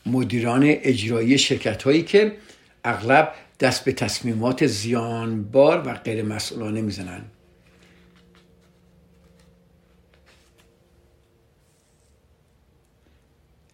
مدیران 0.07 0.63
اجرایی 0.67 1.39
شرکت 1.39 1.83
هایی 1.83 2.03
که 2.03 2.37
اغلب 2.85 3.35
دست 3.61 3.85
به 3.85 3.93
تصمیمات 3.93 4.67
زیانبار 4.67 5.89
و 5.89 5.95
غیر 5.95 6.23
مسئولانه 6.23 6.81
می‌زنن. 6.81 7.25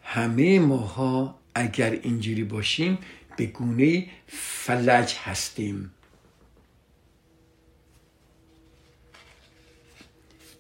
همه 0.02 0.60
ماها 0.60 1.38
اگر 1.54 1.90
اینجوری 1.90 2.44
باشیم 2.44 2.98
به 3.36 3.46
گونه 3.46 4.06
فلج 4.26 5.14
هستیم. 5.14 5.90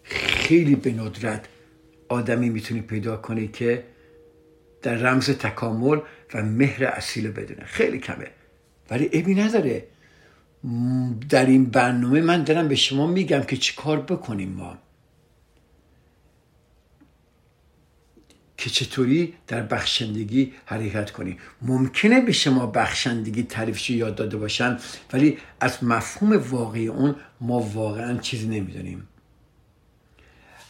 خیلی 0.04 0.74
به 0.74 0.92
ندرت 0.92 1.48
آدمی 2.08 2.50
می‌تونی 2.50 2.80
پیدا 2.80 3.16
کنی 3.16 3.48
که 3.48 3.84
در 4.82 4.94
رمز 4.94 5.30
تکامل 5.30 5.98
و 6.34 6.42
مهر 6.42 6.84
اصیل 6.84 7.30
بدونه 7.30 7.64
خیلی 7.64 7.98
کمه. 7.98 8.26
ولی 8.90 9.10
ابی 9.12 9.34
نداره. 9.34 9.84
در 11.28 11.46
این 11.46 11.64
برنامه 11.64 12.20
من 12.20 12.44
دارم 12.44 12.68
به 12.68 12.74
شما 12.74 13.06
میگم 13.06 13.42
که 13.42 13.56
چیکار 13.56 14.00
بکنیم 14.00 14.48
ما. 14.48 14.78
که 18.56 18.70
چطوری 18.70 19.34
در 19.46 19.62
بخشندگی 19.62 20.52
حرکت 20.64 21.10
کنی 21.10 21.38
ممکنه 21.62 22.20
به 22.20 22.32
شما 22.32 22.66
بخشندگی 22.66 23.42
تعریفش 23.42 23.90
یاد 23.90 24.14
داده 24.14 24.36
باشن 24.36 24.78
ولی 25.12 25.38
از 25.60 25.84
مفهوم 25.84 26.42
واقعی 26.50 26.88
اون 26.88 27.16
ما 27.40 27.60
واقعا 27.60 28.18
چیزی 28.18 28.46
نمی‌دونیم. 28.46 29.08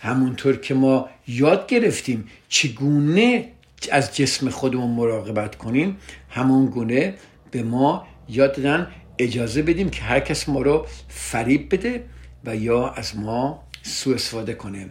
همونطور 0.01 0.57
که 0.57 0.75
ما 0.75 1.09
یاد 1.27 1.67
گرفتیم 1.67 2.29
چگونه 2.49 3.53
از 3.93 4.17
جسم 4.17 4.51
خودمون 4.51 4.91
مراقبت 4.91 5.57
کنیم. 5.57 5.97
همون 6.31 6.67
گونه 6.67 7.15
به 7.51 7.63
ما 7.63 8.07
یاد 8.29 8.57
دادن 8.57 8.91
اجازه 9.19 9.63
بدیم 9.63 9.91
که 9.91 10.03
هر 10.03 10.21
کس 10.21 10.49
ما 10.49 10.63
رو 10.63 10.87
فریب 11.09 11.75
بده 11.75 12.05
و 12.45 12.57
یا 12.57 12.89
از 12.89 13.17
ما 13.17 13.69
سوء 13.83 14.15
استفاده 14.15 14.55
کنه. 14.55 14.89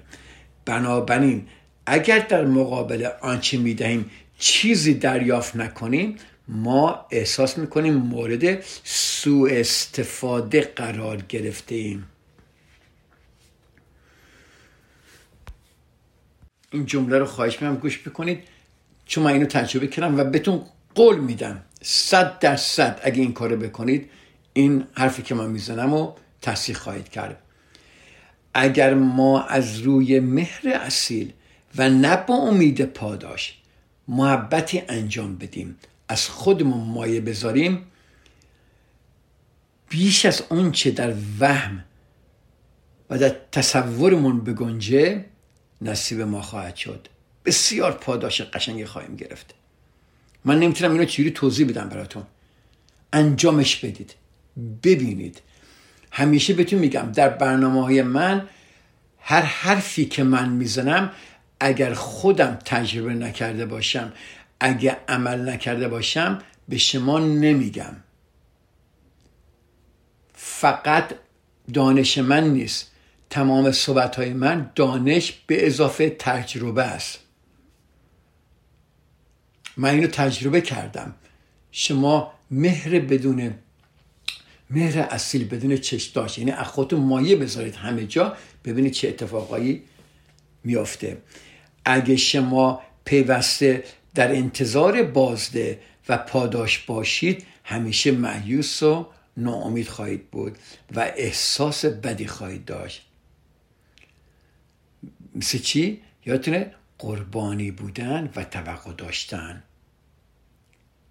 بنابراین 0.66 1.48
اگر 1.86 2.20
در 2.20 2.46
مقابل 2.46 3.10
آنچه 3.22 3.58
می‌دهیم 3.58 4.12
چیزی 4.40 4.94
دریافت 4.94 5.56
نکنیم 5.56 6.16
ما 6.48 7.06
احساس 7.12 7.58
می‌کنیم 7.58 7.94
مورد 7.94 8.64
سوء 8.84 9.50
استفاده 9.52 10.62
قرار 10.62 11.18
گرفته 11.30 11.76
ایم 11.76 12.08
این 16.72 16.86
جمله 16.86 17.18
رو 17.18 17.26
خواهش 17.26 17.54
می‌کنم 17.54 17.76
گوش 17.76 18.08
بکنید. 18.08 18.44
چون 19.08 19.24
من 19.24 19.32
اینو 19.32 19.46
تجربه 19.46 19.88
کردم 19.88 20.20
و 20.20 20.24
بهتون 20.24 20.62
قول 20.96 21.20
میدم. 21.20 21.62
صد 21.82 22.40
درصد 22.40 23.00
اگه 23.04 23.22
این 23.22 23.34
کارو 23.34 23.58
بکنید 23.58 24.10
این 24.54 24.88
حرفی 24.94 25.22
که 25.22 25.36
من 25.36 25.50
می‌زنم 25.50 25.94
و 25.94 26.14
تصدیق 26.42 26.78
خواهید 26.78 27.10
کرد. 27.10 27.42
اگر 28.54 28.94
ما 28.94 29.44
از 29.44 29.80
روی 29.80 30.20
مهر 30.20 30.62
اصیل 30.68 31.34
و 31.76 31.90
نه 31.90 32.16
با 32.16 32.36
امید 32.36 32.86
پاداش 32.86 33.58
محبتی 34.08 34.84
انجام 34.88 35.38
بدیم 35.38 35.78
از 36.08 36.28
خودمون 36.28 36.88
مایه 36.90 37.22
بذاریم 37.22 37.86
بیش 39.90 40.26
از 40.26 40.44
اون 40.50 40.72
چه 40.72 40.92
در 40.92 41.14
وهم 41.40 41.84
و 43.10 43.18
در 43.18 43.36
تصورمون 43.52 44.44
بگنجه 44.44 45.26
نصیب 45.82 46.22
ما 46.22 46.42
خواهد 46.42 46.76
شد. 46.76 47.08
بسیار 47.48 47.92
پاداش 47.92 48.42
قشنگی 48.42 48.86
خواهیم 48.86 49.16
گرفت. 49.16 49.54
من 50.46 50.60
نمی‌تونم 50.60 50.92
اینو 50.92 51.06
چیزی 51.06 51.32
توضیح 51.32 51.70
بدم 51.70 51.90
براتون. 51.90 52.24
انجامش 53.14 53.76
بدید. 53.76 54.16
ببینید. 54.84 55.42
همیشه 56.12 56.54
بهتون 56.54 56.80
میگم 56.80 57.12
در 57.12 57.30
برنامه 57.30 57.84
های 57.84 58.02
من 58.02 58.50
هر 59.20 59.42
حرفی 59.42 60.06
که 60.06 60.24
من 60.24 60.50
می‌زنم 60.50 61.12
اگر 61.60 61.94
خودم 61.94 62.60
تجربه 62.66 63.14
نکرده 63.14 63.66
باشم 63.66 64.14
اگر 64.60 64.98
عمل 65.08 65.50
نکرده 65.50 65.88
باشم 65.88 66.40
به 66.70 66.78
شما 66.78 67.20
نمیگم. 67.20 67.96
فقط 70.34 71.14
دانش 71.74 72.18
من 72.18 72.44
نیست. 72.44 72.92
تمام 73.30 73.72
صحبت 73.72 74.16
های 74.16 74.34
من 74.34 74.72
دانش 74.76 75.34
به 75.48 75.68
اضافه 75.68 76.10
تجربه 76.10 76.84
است. 76.84 77.20
من 79.78 79.90
اینو 79.90 80.08
تجربه 80.08 80.62
کردم. 80.62 81.16
شما 81.72 82.34
مهر 82.52 83.00
بدون 83.00 83.54
مهر 84.70 85.00
اصیل 85.00 85.48
بدون 85.48 85.78
چشم 85.78 86.12
داشت. 86.14 86.38
یعنی 86.38 86.52
از 86.52 86.94
مایه 86.94 87.36
بذارید 87.36 87.76
همه 87.76 88.06
جا 88.06 88.38
ببینید 88.66 88.94
چه 88.94 89.08
اتفاقایی 89.08 89.84
میافته. 90.64 91.18
اگه 91.86 92.16
شما 92.16 92.82
پیوسته 93.06 93.84
در 94.16 94.32
انتظار 94.32 95.04
بازده 95.04 95.80
و 96.10 96.18
پاداش 96.18 96.80
باشید 96.80 97.46
همیشه 97.64 98.12
معیوس 98.12 98.84
و 98.84 99.08
ناامید 99.38 99.88
خواهید 99.88 100.32
بود 100.32 100.58
و 100.96 101.00
احساس 101.16 101.86
بدی 101.86 102.28
خواهید 102.28 102.66
داشت. 102.66 103.06
مثل 105.36 105.58
چی؟ 105.58 106.02
یادتونه؟ 106.26 106.72
قربانی 107.00 107.72
بودن 107.72 108.30
و 108.36 108.44
توقع 108.44 108.94
داشتن. 108.94 109.64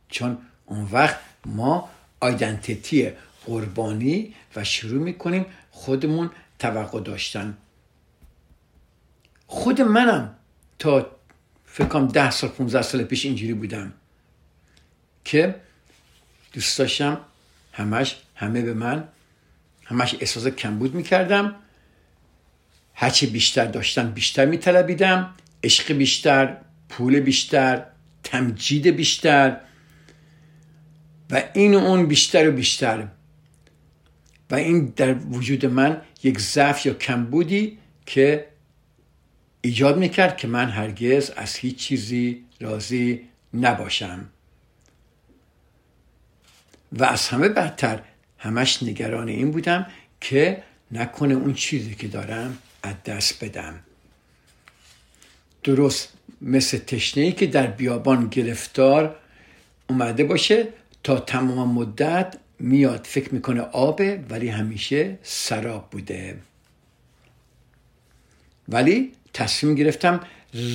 چون 0.09 0.39
اون 0.67 0.89
وقت 0.93 1.19
ما 1.47 1.91
آیدنتیتی 2.21 3.11
قربانی 3.47 4.35
و 4.57 4.65
شروع 4.65 5.03
می‌کنیم 5.03 5.47
خودمون 5.71 6.31
توقع 6.59 7.01
داشتن. 7.01 7.57
خود 9.47 9.81
منم 9.81 10.35
تا 10.79 11.11
فکر 11.67 11.87
کنم 11.87 12.09
ده 12.09 12.31
سال 12.31 12.51
15 12.51 12.83
سال 12.83 13.05
پیش 13.05 13.25
اینجوری 13.25 13.55
بودم 13.55 13.93
که 15.25 15.55
دوست 16.53 16.79
داشتم 16.79 17.21
همش 17.73 18.17
همه 18.35 18.63
به 18.63 18.75
من 18.75 19.09
همش 19.85 20.15
احساس 20.21 20.47
کمبود 20.47 20.95
می‌کردم. 20.95 21.55
هرچی 22.95 23.27
بیشتر 23.27 23.65
داشتم 23.65 24.11
بیشتر 24.11 24.47
میطلبیدم 24.47 25.35
عشق 25.65 25.93
بیشتر 25.93 26.57
پول 26.89 27.21
بیشتر 27.21 27.85
تمجید 28.25 28.87
بیشتر. 28.87 29.61
و 31.31 31.43
این 31.55 31.75
و 31.75 31.79
اون 31.79 32.07
بیشتر 32.07 32.49
و 32.49 32.53
بیشتر. 32.53 33.09
و 34.51 34.55
این 34.55 34.93
در 34.97 35.15
وجود 35.15 35.67
من 35.67 36.03
یک 36.23 36.41
ضعف 36.41 36.87
یا 36.87 36.95
کمبودی 36.95 37.79
که 38.07 38.47
ایجاد 39.61 39.99
می‌کرد 39.99 40.37
که 40.37 40.49
من 40.49 40.69
هرگز 40.69 41.31
از 41.31 41.57
هیچ 41.57 41.77
چیزی 41.77 42.45
راضی 42.61 43.21
نباشم. 43.55 44.29
و 46.93 47.05
از 47.05 47.29
همه 47.29 47.49
بدتر 47.49 48.03
همش 48.39 48.83
نگران 48.83 49.29
این 49.29 49.51
بودم 49.51 49.87
که 50.21 50.63
نکنه 50.91 51.35
اون 51.35 51.55
چیزی 51.55 51.95
که 51.95 52.09
دارم 52.09 52.59
از 52.83 52.95
دست 53.05 53.45
بدم. 53.45 53.81
درست 55.65 56.13
مثل 56.41 56.79
تشنه 56.79 57.33
که 57.33 57.47
در 57.47 57.67
بیابان 57.67 58.29
گرفتار 58.29 59.17
اومده 59.89 60.25
باشه 60.25 60.69
تا 61.07 61.21
تمام 61.21 61.73
مدت 61.73 62.37
میاد 62.59 63.05
فکر 63.05 63.35
می‌کنه 63.35 63.61
آبه 63.61 64.25
ولی 64.31 64.49
همیشه 64.49 65.19
سراب 65.23 65.91
بوده. 65.91 66.39
ولی 68.69 69.13
تصمیم 69.35 69.75
گرفتم 69.75 70.21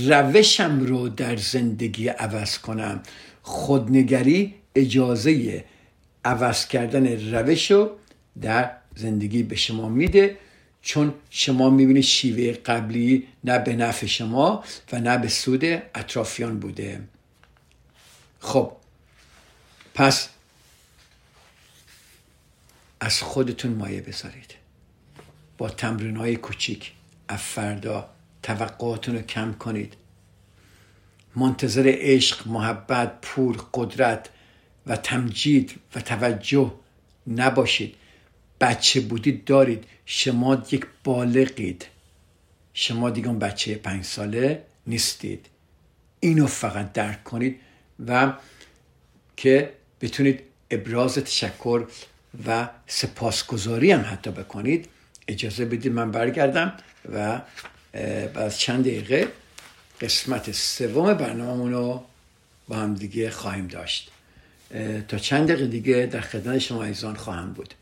روشم 0.07 0.79
رو 0.79 1.09
در 1.09 1.35
زندگی 1.35 2.07
عوض 2.07 2.57
کنم. 2.57 3.03
خودنگری 3.41 4.55
اجازه 4.75 5.63
عوض 6.25 6.67
کردن 6.67 7.33
روش 7.33 7.71
رو 7.71 7.91
در 8.41 8.71
زندگی 8.95 9.43
به 9.43 9.55
شما 9.55 9.89
میده 9.89 10.37
چون 10.81 11.13
شما 11.29 11.69
می‌بینید 11.69 12.03
شیوه 12.03 12.53
قبلی 12.53 13.27
نه 13.43 13.59
به 13.59 13.75
نفع 13.75 14.05
شما 14.05 14.63
و 14.91 14.99
نه 14.99 15.17
به 15.17 15.27
سود 15.27 15.65
اطرافیان 15.65 16.59
بوده. 16.59 17.01
خب 18.39 18.71
پس 19.93 20.29
از 22.99 23.21
خودتون 23.21 23.71
مایه 23.71 24.01
بذارید. 24.01 24.53
با 25.57 25.69
تمرین 25.69 26.17
های 26.17 26.35
کوچیک 26.35 26.91
از 27.27 27.39
فردا 27.39 28.09
توقعاتون 28.43 29.15
رو 29.15 29.21
کم 29.21 29.53
کنید. 29.53 29.93
منتظر 31.35 31.83
عشق 31.97 32.47
محبت 32.47 33.21
پول 33.21 33.57
قدرت 33.73 34.29
و 34.87 34.95
تمجید 34.95 35.79
و 35.95 36.01
توجه 36.01 36.73
نباشید. 37.27 37.95
بچه 38.61 39.01
بودید 39.01 39.45
دارید. 39.45 39.83
شما 40.05 40.63
یک 40.71 40.85
بالغید. 41.03 41.85
شما 42.73 43.09
دیگه 43.09 43.27
اون 43.27 43.39
بچه 43.39 43.75
پنج 43.75 44.05
ساله 44.05 44.63
نیستید. 44.87 45.45
اینو 46.19 46.47
فقط 46.47 46.93
درک 46.93 47.23
کنید 47.23 47.59
و 48.07 48.33
که 49.37 49.73
بتونید 50.01 50.39
ابراز 50.71 51.15
تشکر 51.15 51.85
و 52.47 52.69
سپاسگزاری 52.87 53.91
هم 53.91 54.05
حتی 54.13 54.31
بکنید. 54.31 54.89
اجازه 55.27 55.65
بدید 55.65 55.91
من 55.91 56.11
برگردم 56.11 56.73
و 57.13 57.41
بعد 58.33 58.53
چند 58.53 58.83
دقیقه 58.83 59.27
قسمت 60.01 60.51
سوم 60.51 61.13
برنامه 61.13 61.71
رو 61.71 62.03
با 62.67 62.75
هم 62.75 62.95
دیگه 62.95 63.29
خواهیم 63.29 63.67
داشت. 63.67 64.11
تا 65.07 65.17
چند 65.17 65.47
دقیقه 65.47 65.67
دیگه 65.67 66.09
در 66.11 66.21
خدمت 66.21 66.57
شما 66.57 66.83
ایزان 66.83 67.15
خواهم 67.15 67.53
بود. 67.53 67.73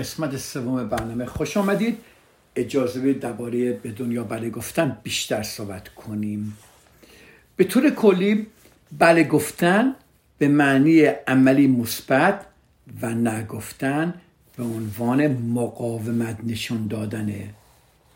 قسمت 0.00 0.36
سوم 0.36 0.88
برنامه 0.88 1.26
خوش 1.26 1.56
آمدید. 1.56 1.98
اجازه 2.56 3.00
بدید 3.00 3.20
درباره 3.20 3.72
به 3.72 3.90
دنیا 3.90 4.24
بله 4.24 4.50
گفتن 4.50 4.96
بیشتر 5.02 5.42
صحبت 5.42 5.88
کنیم. 5.88 6.58
به 7.56 7.64
طور 7.64 7.90
کلی 7.90 8.46
بله 8.98 9.24
گفتن 9.24 9.94
به 10.38 10.48
معنی 10.48 11.00
عملی 11.04 11.66
مثبت 11.66 12.46
و 13.02 13.10
نگفتن 13.10 14.14
به 14.56 14.64
عنوان 14.64 15.26
مقاومت 15.26 16.36
نشون 16.44 16.86
دادنه 16.86 17.54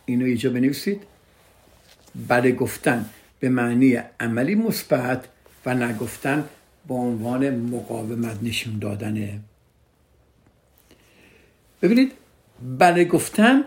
اینو 0.07 0.25
اینجا 0.25 0.51
بنویسید. 0.51 1.03
بله 2.29 2.53
گفتن 2.53 3.05
به 3.41 3.49
معنی 3.49 3.99
عملی 4.21 4.55
مثبت 4.55 5.25
و 5.67 5.75
نگفتن 5.75 6.45
به 6.89 6.95
عنوان 6.95 7.51
مقاومت 7.51 8.43
نشون 8.43 8.79
دادنه 8.79 9.41
ببینید 11.85 12.13
بله 12.79 13.05
گفتن 13.05 13.65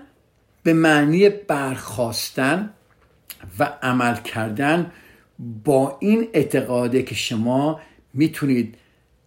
به 0.64 0.74
معنی 0.74 1.30
برخواستن 1.30 2.70
و 3.60 3.64
عمل 3.82 4.16
کردن 4.16 4.92
با 5.64 5.98
این 6.00 6.28
اعتقاده 6.34 7.04
که 7.04 7.16
شما 7.16 7.80
می‌تونید 8.14 8.76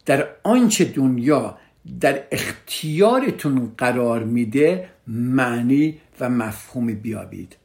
در 0.06 0.28
آنچه 0.42 0.84
دنیا 0.84 1.58
در 2.00 2.22
اختیارتون 2.30 3.72
قرار 3.78 4.24
میده 4.24 4.88
معنی 5.06 5.98
و 6.20 6.28
مفهومی 6.30 6.94
بیابید. 6.94 7.56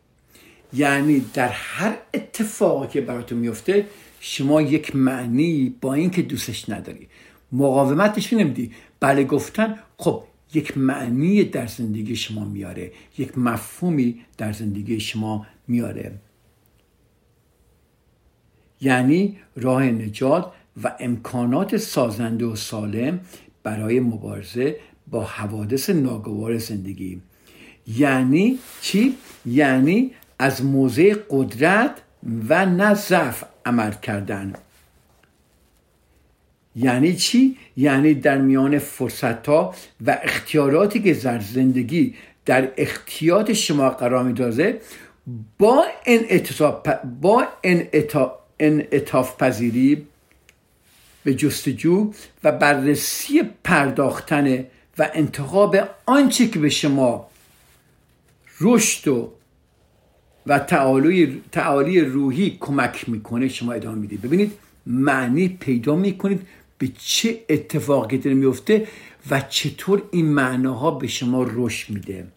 یعنی 0.73 1.25
در 1.33 1.49
هر 1.49 1.97
اتفاقی 2.13 2.87
که 2.87 3.01
براتون 3.01 3.37
میفته 3.37 3.85
شما 4.19 4.61
یک 4.61 4.95
معنی 4.95 5.75
با 5.81 5.93
اینکه 5.93 6.21
دوستش 6.21 6.69
نداری. 6.69 7.07
مقاومت 7.51 8.17
نشون 8.17 8.39
نمیدی 8.39 8.71
بله 8.99 9.23
گفتن 9.23 9.79
خب 9.97 10.23
یک 10.55 10.77
معنی 10.77 11.43
در 11.43 11.67
زندگی 11.67 12.15
شما 12.15 12.45
میاره 12.45 12.91
یک 13.17 13.37
مفهومی 13.37 14.21
در 14.37 14.53
زندگی 14.53 14.99
شما 14.99 15.45
میاره. 15.67 16.11
یعنی 18.81 19.37
راه 19.55 19.83
نجات 19.83 20.51
و 20.83 20.95
امکانات 20.99 21.77
سازنده 21.77 22.45
و 22.45 22.55
سالم 22.55 23.19
برای 23.63 23.99
مبارزه 23.99 24.75
با 25.07 25.23
حوادث 25.23 25.89
ناگوار 25.89 26.57
زندگی. 26.57 27.21
یعنی 27.87 28.59
چی؟ 28.81 29.15
یعنی 29.45 30.11
از 30.39 30.65
موضع 30.65 31.15
قدرت 31.29 32.01
و 32.49 32.65
نه 32.65 32.93
ضعف 32.93 33.43
عمل 33.65 33.91
کردن. 33.91 34.53
یعنی 36.75 37.15
چی؟ 37.15 37.57
یعنی 37.77 38.13
در 38.13 38.37
میان 38.37 38.79
فرصت 38.79 39.47
ها 39.47 39.75
و 40.05 40.17
اختیاراتی 40.23 41.01
که 41.01 41.13
در 41.13 41.39
زندگی 41.39 42.15
در 42.45 42.71
اختیارات 42.77 43.53
شما 43.53 43.89
قرار 43.89 44.23
میدازه 44.23 44.81
با 45.59 45.85
با 47.21 47.47
انعطاف 48.59 49.37
پذیری 49.37 50.07
به 51.23 51.33
جستجو 51.33 52.13
و 52.43 52.51
بررسی 52.51 53.41
پرداختن 53.63 54.65
و 54.97 55.09
انتخاب 55.13 55.77
آنچه 56.05 56.47
که 56.47 56.59
به 56.59 56.69
شما 56.69 57.29
رشد 58.61 59.07
و 59.07 59.31
و 60.47 60.59
تعالی, 60.59 61.41
تعالی 61.51 62.01
روحی 62.01 62.57
کمک 62.59 63.09
می‌کنه 63.09 63.47
شما 63.47 63.73
ادامه 63.73 63.97
می‌دید 63.97 64.21
ببینید 64.21 64.51
معنی 64.85 65.47
پیدا 65.47 65.95
می‌کنید 65.95 66.41
به 66.77 66.87
چه 66.97 67.45
اتفاقی 67.49 68.17
داره 68.17 68.35
میفته 68.35 68.87
و 69.29 69.41
چطور 69.41 70.03
این 70.11 70.25
معناها 70.25 70.91
به 70.91 71.07
شما 71.07 71.45
رشد 71.49 71.93
میده. 71.93 72.27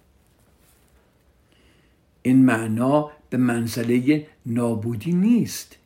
این 2.22 2.44
معنا 2.44 3.10
به 3.30 3.36
منزله 3.36 4.26
نابودی 4.46 5.12
نیست 5.12 5.76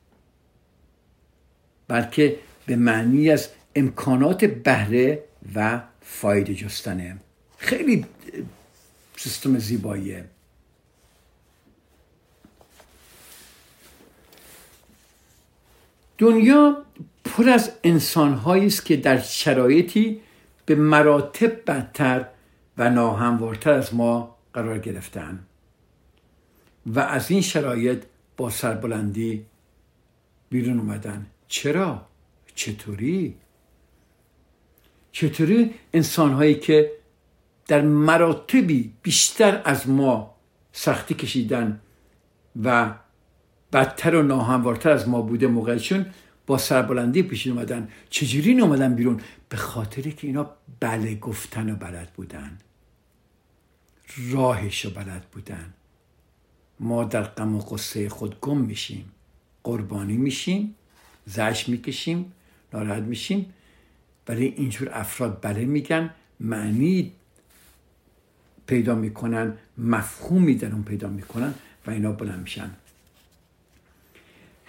بلکه 1.89 2.39
به 2.67 2.77
معنی 2.77 3.31
از 3.31 3.49
امکانات 3.75 4.45
بهره 4.45 5.25
و 5.55 5.83
فایده 6.01 6.55
جستنه. 6.55 7.17
خیلی 7.59 8.07
سیستم 9.17 9.59
زیباییه. 9.59 10.25
دنیا 16.23 16.83
پر 17.25 17.49
از 17.49 17.73
انسانهایی 17.85 18.67
است 18.67 18.85
که 18.85 18.97
در 18.97 19.21
شرایطی 19.21 20.21
به 20.67 20.75
مراتب 20.75 21.65
بدتر 21.67 22.27
و 22.79 22.91
ناهموارتر 22.91 23.73
از 23.73 23.95
ما 23.95 24.37
قرار 24.55 24.79
گرفتن 24.79 25.47
و 26.87 27.01
از 27.01 27.31
این 27.31 27.41
شرایط 27.41 28.03
با 28.37 28.51
سربلندی 28.51 29.47
بیرون 30.51 30.79
اومدن 30.79 31.27
چرا؟ 31.49 32.07
چطوری؟ 32.55 33.37
چطوری 35.13 35.75
انسانهایی 35.95 36.55
که 36.55 36.93
در 37.67 37.81
مراتبی 37.81 38.93
بیشتر 39.03 39.63
از 39.65 39.89
ما 39.89 40.35
سختی 40.73 41.15
کشیدن 41.15 41.81
و 42.63 42.95
بدتر 43.73 44.15
و 44.15 44.23
ناهموارتر 44.23 44.91
از 44.91 45.09
ما 45.09 45.23
بوده 45.23 45.47
موقعشون 45.47 46.07
با 46.47 46.59
سربلندی 46.59 47.23
پیشین 47.23 47.53
اومدن. 47.53 47.89
چجوری 48.11 48.61
اومدن 48.61 48.95
بیرون؟ 48.95 49.21
به 49.49 49.57
خاطری 49.57 50.13
که 50.13 50.27
اینا 50.27 50.51
بله 50.81 51.15
گفتن 51.15 51.71
و 51.71 51.77
بلد 51.77 52.13
بودن. 52.17 52.59
راهش 54.31 54.87
و 54.87 54.91
بلد 54.91 55.27
بودن. 55.33 55.75
ما 56.81 57.05
در 57.05 57.23
غم 57.23 57.57
و 57.57 57.59
قصه 57.59 58.09
خود 58.09 58.41
گم 58.41 58.59
میشیم. 58.59 59.13
قربانی 59.65 60.17
میشیم. 60.17 60.75
زش 61.27 61.69
می‌کشیم. 61.69 62.33
ناراحت 62.73 63.03
میشیم. 63.03 63.53
ولی 64.29 64.47
اینجور 64.47 64.91
افراد 64.93 65.39
بله 65.43 65.65
میگن. 65.65 66.11
معنی 66.41 67.13
پیدا 68.67 68.95
می‌کنن 68.95 69.53
مفهومی 69.79 70.55
در 70.55 70.73
اون 70.73 70.83
پیدا 70.83 71.09
می‌کنن 71.09 71.55
و 71.87 71.91
اینا 71.91 72.13
بلند 72.13 72.41
میشن. 72.41 72.71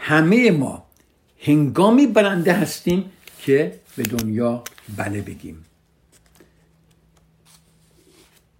همه 0.05 0.51
ما 0.51 0.85
هنگامی 1.39 2.07
برنده 2.07 2.53
هستیم 2.53 3.11
که 3.39 3.79
به 3.97 4.03
دنیا 4.03 4.63
بله 4.97 5.21
بگیم. 5.21 5.65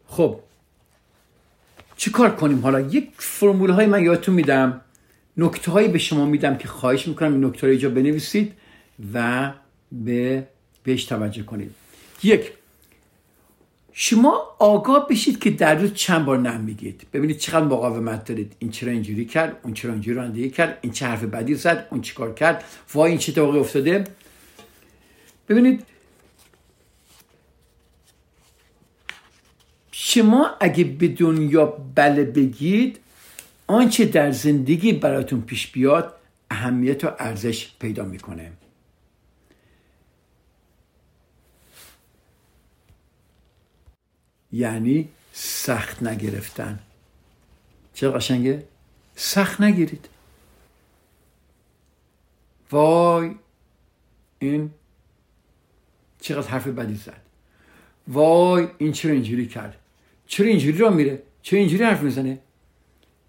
خب 0.08 0.40
چی 1.98 2.12
کار 2.12 2.36
کنیم؟ 2.36 2.60
حالا 2.60 2.80
یک 2.80 3.12
فرمول 3.18 3.70
های 3.70 3.86
من 3.86 4.04
یادتون 4.04 4.36
میدم 4.36 4.82
نکته 5.38 5.72
هایی 5.72 5.88
به 5.88 5.98
شما 5.98 6.26
میدم 6.26 6.58
که 6.58 6.68
خواهش 6.68 7.08
می‌کنم 7.08 7.34
این 7.34 7.46
نکته 7.46 7.68
اینجا 7.68 7.90
بنویسید 7.90 8.54
و 9.14 9.52
به 9.92 10.48
بهش 10.84 11.06
توجه 11.06 11.44
کنید. 11.44 11.72
یک 12.24 12.52
شما 13.94 14.56
آگاه 14.60 15.08
بشید 15.08 15.40
که 15.40 15.50
در 15.50 15.76
روز 15.76 15.94
چند 15.94 16.26
بار 16.26 16.38
نم 16.38 16.62
میگید 16.62 17.08
ببینید 17.14 17.38
چقدر 17.38 17.66
مقاومت 17.66 18.26
دارید. 18.26 18.56
این 18.60 18.72
چرا 18.72 18.92
اینجوری 18.92 19.26
کرد 19.26 19.60
اون 19.64 19.74
چرا 19.74 19.92
اینجوری 19.92 20.18
رانندگی 20.18 20.50
کرد 20.50 20.78
این 20.82 20.94
چه 20.94 21.06
حرف 21.06 21.24
بدی 21.24 21.56
زد 21.56 21.88
اون 21.92 22.02
چیکار 22.02 22.34
کرد 22.34 22.64
وای 22.94 23.10
این 23.12 23.20
چه 23.20 23.32
اتفاقی 23.32 23.60
افتاده. 23.60 24.04
ببینید 25.50 25.84
شما 29.92 30.52
اگه 30.60 30.84
به 30.84 31.08
دنیا 31.08 31.66
بله 31.96 32.24
بگید 32.24 33.00
آنچه 33.68 34.06
در 34.06 34.32
زندگی 34.32 34.94
براتون 34.94 35.42
پیش 35.42 35.68
بیاد 35.72 36.16
اهمیت 36.52 37.04
و 37.04 37.12
ارزش 37.20 37.72
پیدا 37.80 38.06
می‌کنه. 38.06 38.52
یعنی 44.54 45.10
سخت 45.34 46.04
نگرفتن. 46.04 46.80
چه 47.94 48.10
قشنگه؟ 48.10 48.64
سخت 49.16 49.62
نگیرید. 49.62 50.10
وای 52.72 53.36
این 54.40 54.72
چقدر 56.22 56.48
حرف 56.48 56.68
بدی 56.68 56.96
زد. 56.96 57.22
وای 58.08 58.68
این 58.78 58.92
چرا 58.92 59.12
اینجوری 59.12 59.48
کرد؟ 59.48 59.76
چرا 60.28 60.48
اینجوری 60.48 60.78
را 60.78 60.90
میره؟ 60.90 61.24
چرا 61.42 61.60
اینجوری 61.60 61.84
حرف 61.84 62.02
می‌زنه؟ 62.02 62.40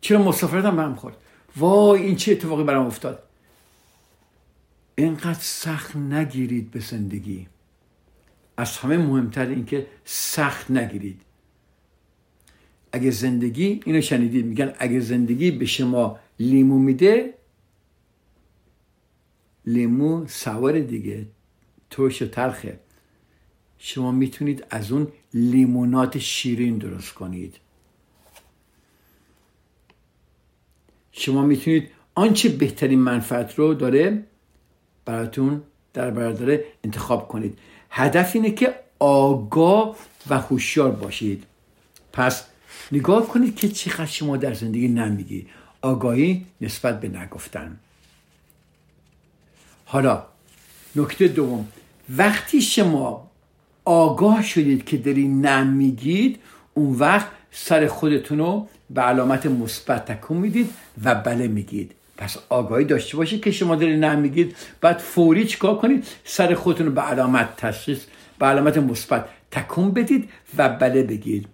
چرا 0.00 0.22
مسافرتم 0.22 0.76
به 0.76 0.82
هم 0.82 0.94
خورد؟ 0.94 1.16
وای 1.56 2.02
این 2.02 2.16
چه 2.16 2.32
اتفاقی 2.32 2.64
برام 2.64 2.87
افتاد؟ 2.87 3.22
اینقدر 4.94 5.40
سخت 5.40 5.96
نگیرید 5.96 6.70
به 6.70 6.80
زندگی. 6.80 7.46
از 8.56 8.76
همه 8.78 8.96
مهمتر 8.96 9.46
اینکه 9.46 9.86
سخت 10.04 10.70
نگیرید. 10.70 11.20
اگه 12.92 13.10
زندگی 13.10 13.80
اینو 13.84 14.00
شنیدید 14.00 14.46
میگن 14.46 14.74
اگه 14.78 15.00
زندگی 15.00 15.50
به 15.50 15.66
شما 15.66 16.18
لیمو 16.40 16.78
میده 16.78 17.34
لیمو 19.66 20.26
سوار 20.26 20.80
دیگه 20.80 21.26
ترش 21.90 22.22
و 22.22 22.26
تلخه 22.26 22.80
شما 23.78 24.12
می‌تونید 24.12 24.66
از 24.70 24.92
اون 24.92 25.08
لیمونات 25.34 26.18
شیرین 26.18 26.78
درست 26.78 27.14
کنید. 27.14 27.56
شما 31.12 31.42
می‌تونید 31.42 31.90
آنچه 32.14 32.48
بهترین 32.48 32.98
منفعت 32.98 33.54
رو 33.54 33.74
داره 33.74 34.26
براتون 35.04 35.62
در 35.92 36.10
برادره 36.10 36.64
انتخاب 36.85 37.29
کنید. 37.29 37.58
هدف 37.96 38.30
اینه 38.34 38.50
که 38.50 38.74
آگاه 38.98 39.96
و 40.30 40.38
هوشیار 40.38 40.90
باشید. 40.90 41.44
پس 42.12 42.44
نگاه 42.92 43.28
کنید 43.28 43.56
که 43.56 43.68
چقدر 43.68 44.06
شما 44.06 44.36
در 44.36 44.54
زندگی 44.54 44.88
نمیگی. 44.88 45.46
آگاهی 45.82 46.46
نسبت 46.60 47.00
به 47.00 47.08
نگفتن. 47.08 47.78
حالا 49.84 50.22
نکته 50.96 51.28
دوم. 51.28 51.68
وقتی 52.10 52.62
شما 52.62 53.30
آگاه 53.84 54.42
شدید 54.42 54.84
که 54.84 54.96
داری 54.96 55.28
نمیگید 55.28 56.38
اون 56.74 56.92
وقت 56.92 57.26
سر 57.50 57.86
خودتون 57.86 58.38
رو 58.38 58.68
به 58.90 59.00
علامت 59.00 59.46
مثبت 59.46 60.04
تکون 60.04 60.36
می‌دید 60.36 60.70
و 61.04 61.14
بله 61.14 61.48
میگید. 61.48 61.94
پس 62.17 62.37
آگاهی 62.48 62.85
داشته 62.85 63.17
باشید 63.17 63.44
که 63.44 63.50
شما 63.50 63.77
دارید 63.77 64.04
نه 64.04 64.17
میگید. 64.17 64.56
بعد 64.81 64.98
فوری 64.98 65.46
چیکار 65.46 65.79
کنید؟ 65.79 66.06
سر 66.25 66.54
خودتون 66.54 66.87
رو 66.87 66.92
به 66.92 67.00
علامت 67.00 67.56
تشخیص 67.56 68.04
به 68.38 68.46
علامت 68.46 68.79
مثبت 68.79 69.29
تکون 69.50 69.90
بدید 69.90 70.31
و 70.58 70.69
بله 70.69 71.02
بگید. 71.02 71.48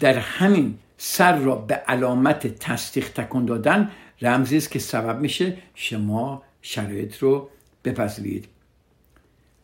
در 0.00 0.18
همین 0.18 0.78
سر 0.98 1.36
را 1.36 1.54
به 1.54 1.74
علامت 1.74 2.46
تصدیق 2.46 3.08
تکون 3.08 3.44
دادن 3.44 3.90
رمزی 4.22 4.56
است 4.56 4.70
که 4.70 4.78
سبب 4.78 5.20
میشه 5.20 5.56
شما 5.74 6.42
شرایط 6.62 7.18
رو 7.18 7.48
بپذیرید. 7.84 8.48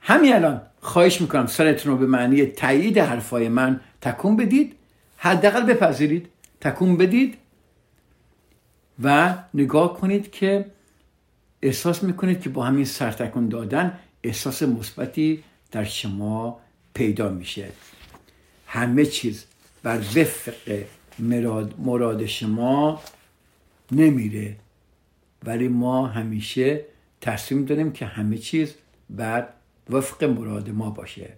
همین 0.01 0.35
الان 0.35 0.61
خواهش 0.81 1.21
می‌کنم 1.21 1.47
سرتون 1.47 1.93
رو 1.93 1.99
به 1.99 2.07
معنی 2.07 2.47
تایید 2.47 2.99
حرفای 2.99 3.49
من 3.49 3.81
تکون 4.01 4.37
بدید. 4.37 4.77
حداقل 5.17 5.63
بپذیرید. 5.63 6.29
تکون 6.61 6.97
بدید. 6.97 7.39
و 9.03 9.35
نگاه 9.55 10.01
کنید 10.01 10.31
که 10.31 10.65
احساس 11.63 12.03
می‌کنید 12.03 12.41
که 12.41 12.49
با 12.49 12.65
همین 12.65 12.85
سرتکون 12.85 13.49
دادن 13.49 13.99
احساس 14.23 14.63
مثبتی 14.63 15.45
در 15.71 15.85
شما 15.85 16.61
پیدا 16.95 17.29
میشه. 17.29 17.69
همه 18.67 19.07
چیز 19.07 19.45
بر 19.83 19.99
وفق 19.99 20.85
مراد, 21.19 21.75
مراد 21.79 22.27
شما 22.27 23.03
نمیره. 23.93 24.57
ولی 25.45 25.69
ما 25.69 26.07
همیشه 26.07 26.85
تصمیم 27.21 27.65
داریم 27.65 27.93
که 27.93 28.07
همه 28.07 28.39
چیز 28.39 28.75
بر 29.11 29.49
وفق 29.91 30.25
مراد 30.25 30.71
ما 30.71 30.91
باشه. 30.91 31.33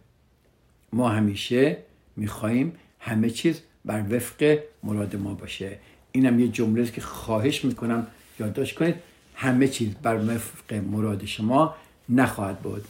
ما 0.92 1.08
همیشه 1.08 1.76
میخواییم 2.16 2.72
همه 3.00 3.30
چیز 3.30 3.60
بر 3.84 4.04
وفق 4.10 4.58
مراد 4.82 5.16
ما 5.16 5.34
باشه. 5.34 5.78
اینم 6.16 6.40
یه 6.40 6.48
جمله 6.48 6.82
است 6.82 6.92
که 6.92 7.00
خواهش 7.00 7.64
می‌کنم 7.64 8.06
یادداشت 8.40 8.78
کنید. 8.78 8.94
همه 9.34 9.68
چیز 9.68 9.94
بر 10.02 10.16
وفق 10.16 10.74
مراد 10.74 11.24
شما 11.24 11.74
نخواهد 12.08 12.58
بود. 12.58 12.84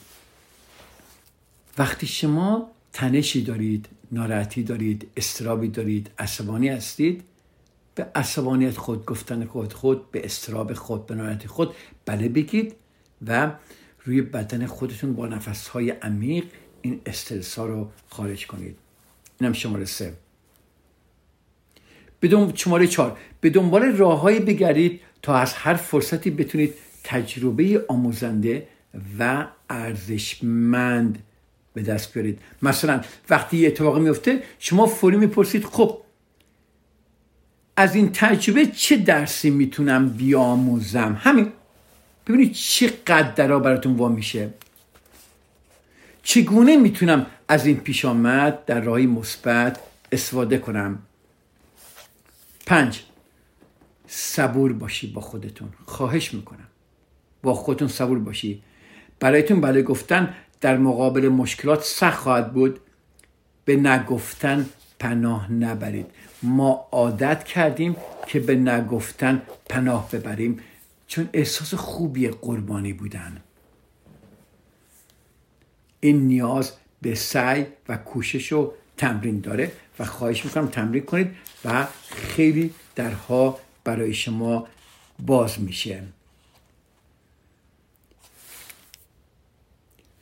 وقتی 1.78 2.06
شما 2.06 2.70
تنشی 2.92 3.42
دارید 3.42 3.88
ناراحتی 4.12 4.62
دارید 4.62 5.10
استرابی 5.16 5.68
دارید 5.68 6.10
عصبانی 6.18 6.68
هستید 6.68 7.24
به 7.94 8.06
عصبانیت 8.14 8.76
خود 8.76 9.06
گفتن 9.06 9.44
خود 9.44 9.72
خود 9.72 10.10
به 10.10 10.24
استراب 10.24 10.74
خود 10.74 11.06
به 11.06 11.14
ناراحتی 11.14 11.48
خود 11.48 11.74
بله 12.06 12.28
بگید 12.28 12.74
و 13.26 13.52
روی 14.04 14.22
بدن 14.22 14.66
خودتون 14.66 15.14
با 15.14 15.26
نفس 15.26 15.68
های 15.68 15.90
عمیق 15.90 16.44
این 16.82 17.00
استرس 17.06 17.58
ها 17.58 17.66
رو 17.66 17.90
خارج 18.08 18.46
کنید. 18.46 18.76
اینم 19.40 19.52
شماره 19.52 19.84
سه. 19.84 20.23
بدون 22.24 22.52
شماره 22.54 22.86
چهار. 22.86 23.16
به 23.40 23.50
دنبال 23.50 23.82
راههایی 23.82 24.40
بگردید 24.40 25.00
تا 25.22 25.36
از 25.36 25.54
هر 25.54 25.74
فرصتی 25.74 26.30
بتونید 26.30 26.74
تجربه 27.04 27.84
آموزنده 27.88 28.66
و 29.18 29.46
ارزشمند 29.70 31.18
به 31.74 31.82
دست 31.82 32.14
بیارید. 32.14 32.38
مثلا 32.62 33.00
وقتی 33.30 33.56
یه 33.56 33.68
اتفاقی 33.68 34.00
میفته 34.00 34.42
شما 34.58 34.86
فوری 34.86 35.16
می‌پرسید 35.16 35.64
خب 35.64 35.98
از 37.76 37.94
این 37.94 38.10
تجربه 38.12 38.66
چه 38.66 38.96
درسی 38.96 39.50
می‌تونم 39.50 40.08
بیاموزم؟ 40.08 41.18
همین. 41.20 41.52
ببینید 42.26 42.52
چقدر 42.52 43.30
درا 43.30 43.58
براتون 43.58 43.92
وا 43.92 44.08
میشه. 44.08 44.48
چگونه 46.22 46.76
می‌تونم 46.76 47.26
از 47.48 47.66
این 47.66 47.76
پیش 47.76 48.04
آمد 48.04 48.64
در 48.64 48.80
راهی 48.80 49.06
مثبت 49.06 49.78
استفاده 50.12 50.58
کنم؟ 50.58 50.98
پنج. 52.66 53.02
صبور 54.06 54.72
باشی 54.72 55.12
با 55.12 55.20
خودتون. 55.20 55.68
خواهش 55.86 56.34
می‌کنم. 56.34 56.68
با 57.42 57.54
خودتون 57.54 57.88
صبور 57.88 58.18
باشی. 58.18 58.62
برایتون 59.20 59.60
بله 59.60 59.82
گفتن 59.82 60.34
در 60.60 60.76
مقابل 60.76 61.28
مشکلات 61.28 61.82
سخت 61.82 62.18
خواهد 62.18 62.52
بود. 62.52 62.80
به 63.64 63.76
نگفتن 63.76 64.66
پناه 64.98 65.52
نبرید. 65.52 66.06
ما 66.42 66.88
عادت 66.92 67.44
کردیم 67.44 67.96
که 68.26 68.40
به 68.40 68.56
نگفتن 68.56 69.42
پناه 69.68 70.10
ببریم. 70.10 70.60
چون 71.06 71.28
احساس 71.32 71.74
خوبی 71.74 72.28
قربانی 72.28 72.92
بودن. 72.92 73.42
این 76.00 76.20
نیاز 76.20 76.72
به 77.02 77.14
سعی 77.14 77.66
و 77.88 77.96
کوشش 77.96 78.52
و 78.52 78.72
تمرین 78.96 79.40
داره. 79.40 79.72
و 79.98 80.04
خواهش 80.04 80.44
می‌کنم 80.44 80.68
تمرین 80.68 81.04
کنید 81.04 81.36
و 81.64 81.86
خیلی 82.10 82.74
درها 82.94 83.58
برای 83.84 84.14
شما 84.14 84.68
باز 85.18 85.60
میشه. 85.60 86.02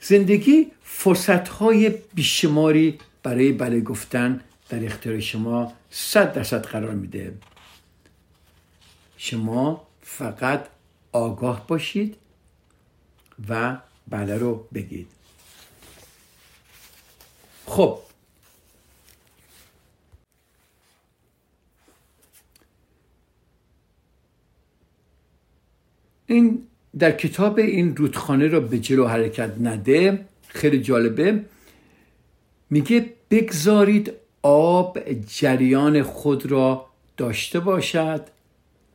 زندگی 0.00 0.66
فرصت 0.82 1.48
های 1.48 1.90
بیشماری 2.14 2.98
برای 3.22 3.52
بله 3.52 3.80
گفتن 3.80 4.40
در 4.68 4.84
اختیار 4.84 5.20
شما 5.20 5.72
صد 5.90 6.32
درصد 6.32 6.64
قرار 6.66 6.94
میده. 6.94 7.34
شما 9.16 9.86
فقط 10.02 10.66
آگاه 11.12 11.66
باشید 11.66 12.16
و 13.48 13.76
بله 14.08 14.38
رو 14.38 14.66
بگید. 14.74 15.08
خب 17.66 17.98
این 26.32 26.62
در 26.98 27.12
کتاب 27.12 27.58
این 27.58 27.96
رودخانه 27.96 28.48
را 28.48 28.60
به 28.60 28.78
جلو 28.78 29.06
حرکت 29.06 29.54
نده 29.60 30.24
خیلی 30.48 30.80
جالبه. 30.80 31.44
میگه 32.70 33.12
بگذارید 33.30 34.12
آب 34.42 34.98
جریان 35.26 36.02
خود 36.02 36.46
را 36.46 36.86
داشته 37.16 37.60
باشد 37.60 38.26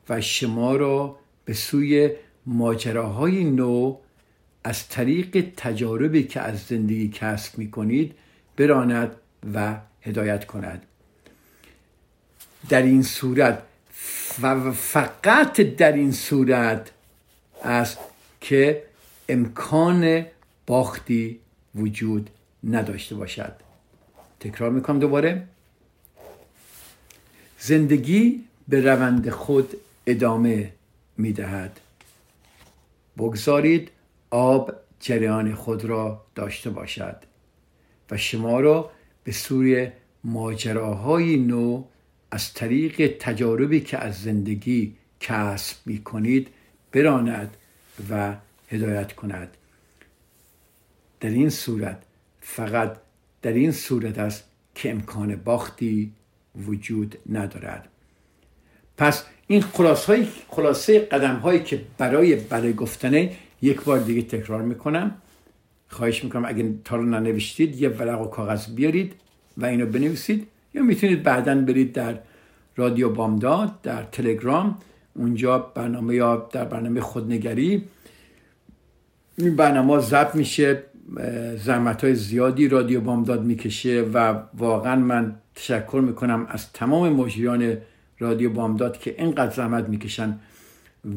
و 0.10 0.22
شما 0.22 0.76
را 0.76 1.16
به 1.46 1.54
سوی 1.54 2.12
ماجراهای 2.46 3.44
نو 3.44 3.98
از 4.64 4.90
طریق 4.90 5.46
تجاربی 5.58 6.24
که 6.24 6.42
از 6.42 6.60
زندگی 6.60 7.10
کسب 7.10 7.58
می 7.58 7.72
کنید 7.72 8.16
براند 8.58 9.16
و 9.54 9.78
هدایت 10.02 10.46
کند. 10.46 10.86
در 12.70 12.82
این 12.82 13.04
صورت 13.04 13.64
و 14.42 14.72
فقط 14.72 15.62
در 15.62 15.92
این 15.92 16.12
صورت 16.12 16.92
است 17.64 17.98
که 18.42 18.84
امکان 19.30 20.26
باختی 20.68 21.40
وجود 21.76 22.30
نداشته 22.64 23.16
باشد. 23.16 23.54
تکرار 24.40 24.72
می‌کنم 24.72 25.00
دوباره. 25.00 25.48
زندگی 27.60 28.44
به 28.68 28.82
روند 28.82 29.30
خود 29.30 29.78
ادامه 30.08 30.72
می‌دهد. 31.18 31.80
بگذارید 33.18 33.92
آب 34.30 34.72
جریان 35.00 35.56
خود 35.56 35.86
را 35.86 36.26
داشته 36.36 36.70
باشد 36.70 37.16
و 38.12 38.18
شما 38.18 38.60
را 38.60 38.92
به 39.24 39.32
سوی 39.32 39.92
ماجراهای 40.24 41.38
نو 41.38 41.84
از 42.32 42.54
طریق 42.54 43.18
تجاربی 43.20 43.82
که 43.82 43.98
از 43.98 44.22
زندگی 44.22 44.96
کسب 45.20 45.78
می 45.86 46.04
کنید 46.04 46.48
براند 46.92 47.58
و 48.10 48.36
هدایت 48.70 49.14
کند. 49.14 49.58
در 51.20 51.30
این 51.30 51.50
صورت 51.50 52.04
فقط 52.42 52.98
در 53.42 53.54
این 53.54 53.72
صورت 53.72 54.20
است 54.20 54.44
که 54.76 54.92
امکان 54.92 55.36
باختی 55.36 56.14
وجود 56.68 57.18
ندارد. 57.30 57.88
پس 58.98 59.24
این 59.48 59.62
خلاصه, 59.62 60.28
خلاصه 60.48 61.00
قدم 61.00 61.36
هایی 61.36 61.64
که 61.64 61.82
برای 61.98 62.36
برای 62.36 62.74
گفتنه 62.74 63.32
یک 63.62 63.82
بار 63.82 64.00
دیگه 64.00 64.22
تکرار 64.22 64.62
می‌کنم. 64.62 65.16
خواهش 65.88 66.24
می‌کنم 66.24 66.46
اگه 66.46 66.74
تا 66.84 66.96
رو 66.96 67.06
ننوشتید 67.06 67.82
یه 67.82 67.90
ورق 67.90 68.22
و 68.22 68.26
کاغذ 68.26 68.68
بیارید 68.68 69.14
و 69.58 69.66
اینو 69.66 69.86
بنویسید. 69.86 70.48
یا 70.74 70.84
می‌تونید 70.84 71.24
بعدا 71.24 71.56
برید 71.56 71.94
در 71.94 72.20
رادیو 72.76 73.10
بامداد 73.10 73.82
در 73.82 74.04
تلگرام 74.04 74.80
اونجا 75.18 75.58
برنامه 75.58 76.16
یا 76.16 76.48
در 76.52 76.66
برنامه 76.66 77.02
خودنگری. 77.02 77.84
این 79.38 79.56
برنامه 79.56 80.00
ضبط 80.00 80.36
میشه 80.36 80.84
زحمت 81.64 82.04
های 82.04 82.16
زیادی 82.16 82.68
رادیو 82.68 83.02
بامداد 83.02 83.44
می‌کشه 83.44 84.02
و 84.14 84.40
واقعا 84.58 84.96
من 84.96 85.36
تشکر 85.56 86.02
می‌کنم 86.08 86.48
از 86.50 86.74
تمام 86.74 87.14
مجریان 87.14 87.78
رادیو 88.20 88.50
بامداد 88.50 88.98
که 89.00 89.16
اینقدر 89.18 89.54
زحمت 89.54 89.90
می‌کشن 89.90 90.40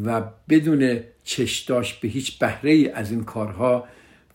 و 0.05 0.23
بدون 0.49 1.01
چشداش 1.25 1.95
به 1.95 2.09
هیچ 2.09 2.39
بهره 2.39 2.71
ای 2.71 2.89
از 2.89 3.11
این 3.11 3.25
کارها 3.25 3.85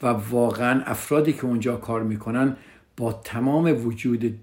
و 0.03 0.07
واقعا 0.07 0.81
افرادی 0.85 1.33
که 1.33 1.45
اونجا 1.45 1.75
کار 1.75 2.03
می‌کنن 2.03 2.55
با 2.97 3.13
تمام 3.13 3.85
وجود 3.85 4.39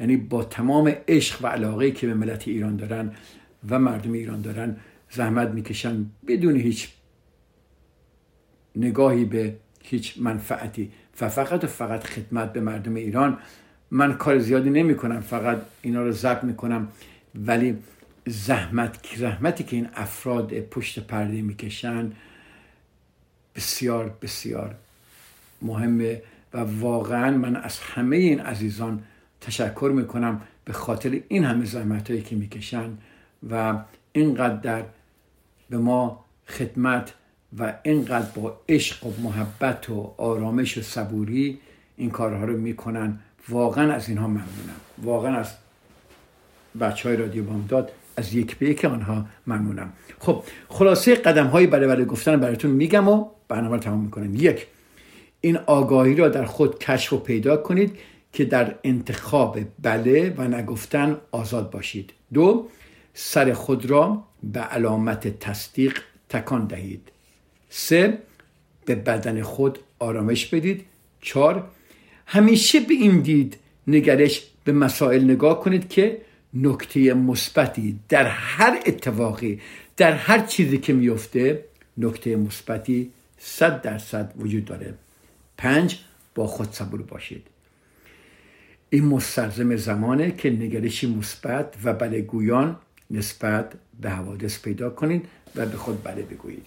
یعنی 0.00 0.16
با 0.16 0.44
تمام 0.44 0.94
عشق 1.08 1.44
و 1.44 1.46
علاقه 1.46 1.90
که 1.90 2.06
به 2.06 2.14
ملت 2.14 2.48
ایران 2.48 2.76
دارن 2.76 3.12
و 3.70 3.78
مردم 3.78 4.12
ایران 4.12 4.40
دارن 4.40 4.76
زحمت 5.10 5.48
می‌کشن 5.48 6.06
بدون 6.26 6.56
هیچ 6.56 6.88
نگاهی 8.76 9.24
به 9.24 9.56
هیچ 9.82 10.14
منفعتی. 10.18 10.92
و 11.20 11.28
فقط 11.28 11.64
و 11.64 11.66
فقط 11.66 12.04
خدمت 12.04 12.52
به 12.52 12.60
مردم 12.60 12.94
ایران. 12.94 13.38
من 13.90 14.12
کار 14.12 14.38
زیادی 14.38 14.70
نمی 14.70 14.96
کنم 14.96 15.20
فقط 15.20 15.62
اینا 15.82 16.02
رو 16.02 16.12
ضبط 16.12 16.44
می 16.44 16.54
کنم 16.54 16.88
ولی 17.34 17.78
زحمت 18.26 19.06
زحمتی 19.16 19.64
که 19.64 19.76
این 19.76 19.88
افراد 19.94 20.60
پشت 20.60 21.06
پرده 21.06 21.42
می‌کشن 21.42 22.12
بسیار 23.54 24.16
بسیار 24.22 24.74
مهمه 25.62 26.22
و 26.54 26.58
واقعا 26.58 27.36
من 27.36 27.56
از 27.56 27.78
همه 27.78 28.16
این 28.16 28.40
عزیزان 28.40 29.02
تشکر 29.40 29.92
می‌کنم 29.94 30.40
به 30.64 30.72
خاطر 30.72 31.20
این 31.28 31.44
همه 31.44 31.64
زحمت 31.64 32.10
هایی 32.10 32.22
که 32.22 32.36
می‌کشن. 32.36 32.90
و 33.50 33.74
اینقدر 34.12 34.84
به 35.70 35.78
ما 35.78 36.24
خدمت 36.48 37.14
و 37.58 37.74
اینقدر 37.82 38.26
با 38.34 38.60
عشق 38.68 39.06
و 39.06 39.12
محبت 39.22 39.90
و 39.90 40.14
آرامش 40.16 40.78
و 40.78 40.82
صبوری 40.82 41.58
این 41.96 42.10
کارها 42.10 42.44
رو 42.44 42.56
می‌کنن. 42.56 43.18
واقعا 43.48 43.92
از 43.92 44.08
اینها 44.08 44.26
ممنونم. 44.26 44.80
واقعا 45.02 45.36
از 45.36 45.52
بچه 46.80 47.08
های 47.08 47.18
رادیو 47.18 47.44
بامداد 47.44 47.92
از 48.16 48.34
یک 48.34 48.58
به 48.58 48.68
یک 48.68 48.84
آنها 48.84 49.26
ممنونم. 49.46 49.92
خب 50.18 50.42
خلاصه 50.68 51.14
قدم 51.14 51.46
هایی 51.46 51.66
برای 51.66 51.86
برای 51.86 52.04
گفتن 52.04 52.36
براتون 52.40 52.70
میگم 52.70 53.08
و 53.08 53.28
برنامه 53.48 53.74
رو 53.74 53.82
تمام 53.82 54.00
می‌کنم. 54.00 54.34
یک 54.34 54.66
این 55.40 55.56
آگاهی 55.56 56.14
را 56.14 56.28
در 56.28 56.44
خود 56.44 56.78
کشف 56.78 57.12
و 57.12 57.18
پیدا 57.18 57.56
کنید 57.56 57.98
که 58.32 58.44
در 58.44 58.74
انتخاب 58.84 59.58
بله 59.82 60.34
و 60.36 60.42
نگفتن 60.42 61.16
آزاد 61.30 61.70
باشید. 61.70 62.12
دو 62.32 62.68
سر 63.14 63.52
خود 63.52 63.86
را 63.86 64.24
به 64.42 64.60
علامت 64.60 65.38
تصدیق 65.38 66.00
تکان 66.28 66.66
دهید. 66.66 67.08
سه 67.70 68.18
به 68.84 68.94
بدن 68.94 69.42
خود 69.42 69.78
آرامش 69.98 70.46
بدید. 70.46 70.84
چهار 71.20 71.68
همیشه 72.26 72.80
به 72.80 72.94
این 72.94 73.20
دید 73.20 73.56
نگرش 73.86 74.42
به 74.64 74.72
مسائل 74.72 75.24
نگاه 75.24 75.60
کنید 75.60 75.88
که 75.88 76.22
نکته 76.54 77.14
مثبتی 77.14 77.98
در 78.08 78.26
هر 78.26 78.80
اتفاقی 78.86 79.60
در 79.96 80.12
هر 80.12 80.46
چیزی 80.46 80.78
که 80.78 80.92
میفته 80.92 81.64
نکته 81.98 82.36
مثبتی 82.36 83.10
صد 83.38 83.82
درصد 83.82 84.32
وجود 84.38 84.64
داره. 84.64 84.94
پنج 85.58 85.98
با 86.34 86.46
خود 86.46 86.72
صبور 86.72 87.02
باشید. 87.02 87.46
این 88.90 89.04
مستلزم 89.04 89.76
زمانه 89.76 90.30
که 90.30 90.50
نگرشی 90.50 91.06
مثبت 91.14 91.74
و 91.84 91.92
بله 91.92 92.20
گویان 92.20 92.76
نسبت 93.12 93.72
به 94.00 94.10
حوادث 94.10 94.62
پیدا 94.62 94.90
کنید 94.90 95.28
و 95.56 95.66
به 95.66 95.76
خود 95.76 96.04
بله 96.04 96.22
بگویید. 96.22 96.66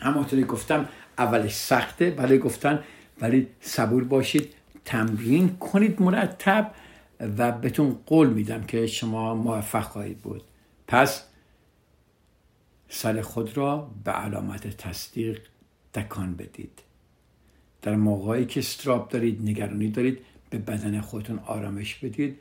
همونطوری 0.00 0.44
گفتم 0.44 0.88
اولش 1.18 1.54
سخته 1.54 2.10
بله 2.10 2.38
گفتن 2.38 2.84
ولی 3.20 3.48
صبور 3.60 4.04
باشید 4.04 4.54
تمرین 4.84 5.56
کنید 5.56 6.02
مرتب 6.02 6.74
و 7.38 7.52
بهتون 7.52 7.98
قول 8.06 8.28
میدم 8.28 8.64
که 8.64 8.86
شما 8.86 9.34
موفق 9.34 9.82
خواهید 9.82 10.18
بود. 10.18 10.42
پس 10.86 11.22
سر 12.88 13.22
خود 13.22 13.56
را 13.56 13.90
به 14.04 14.12
علامت 14.12 14.76
تصدیق 14.76 15.40
تکان 15.92 16.34
بدید. 16.34 16.82
در 17.82 17.96
موقعی 17.96 18.46
که 18.46 18.60
استراب 18.60 19.08
دارید 19.08 19.42
نگرانی 19.42 19.90
دارید 19.90 20.18
به 20.50 20.58
بدن 20.58 21.00
خودتون 21.00 21.38
آرامش 21.38 21.94
بدید 21.94 22.38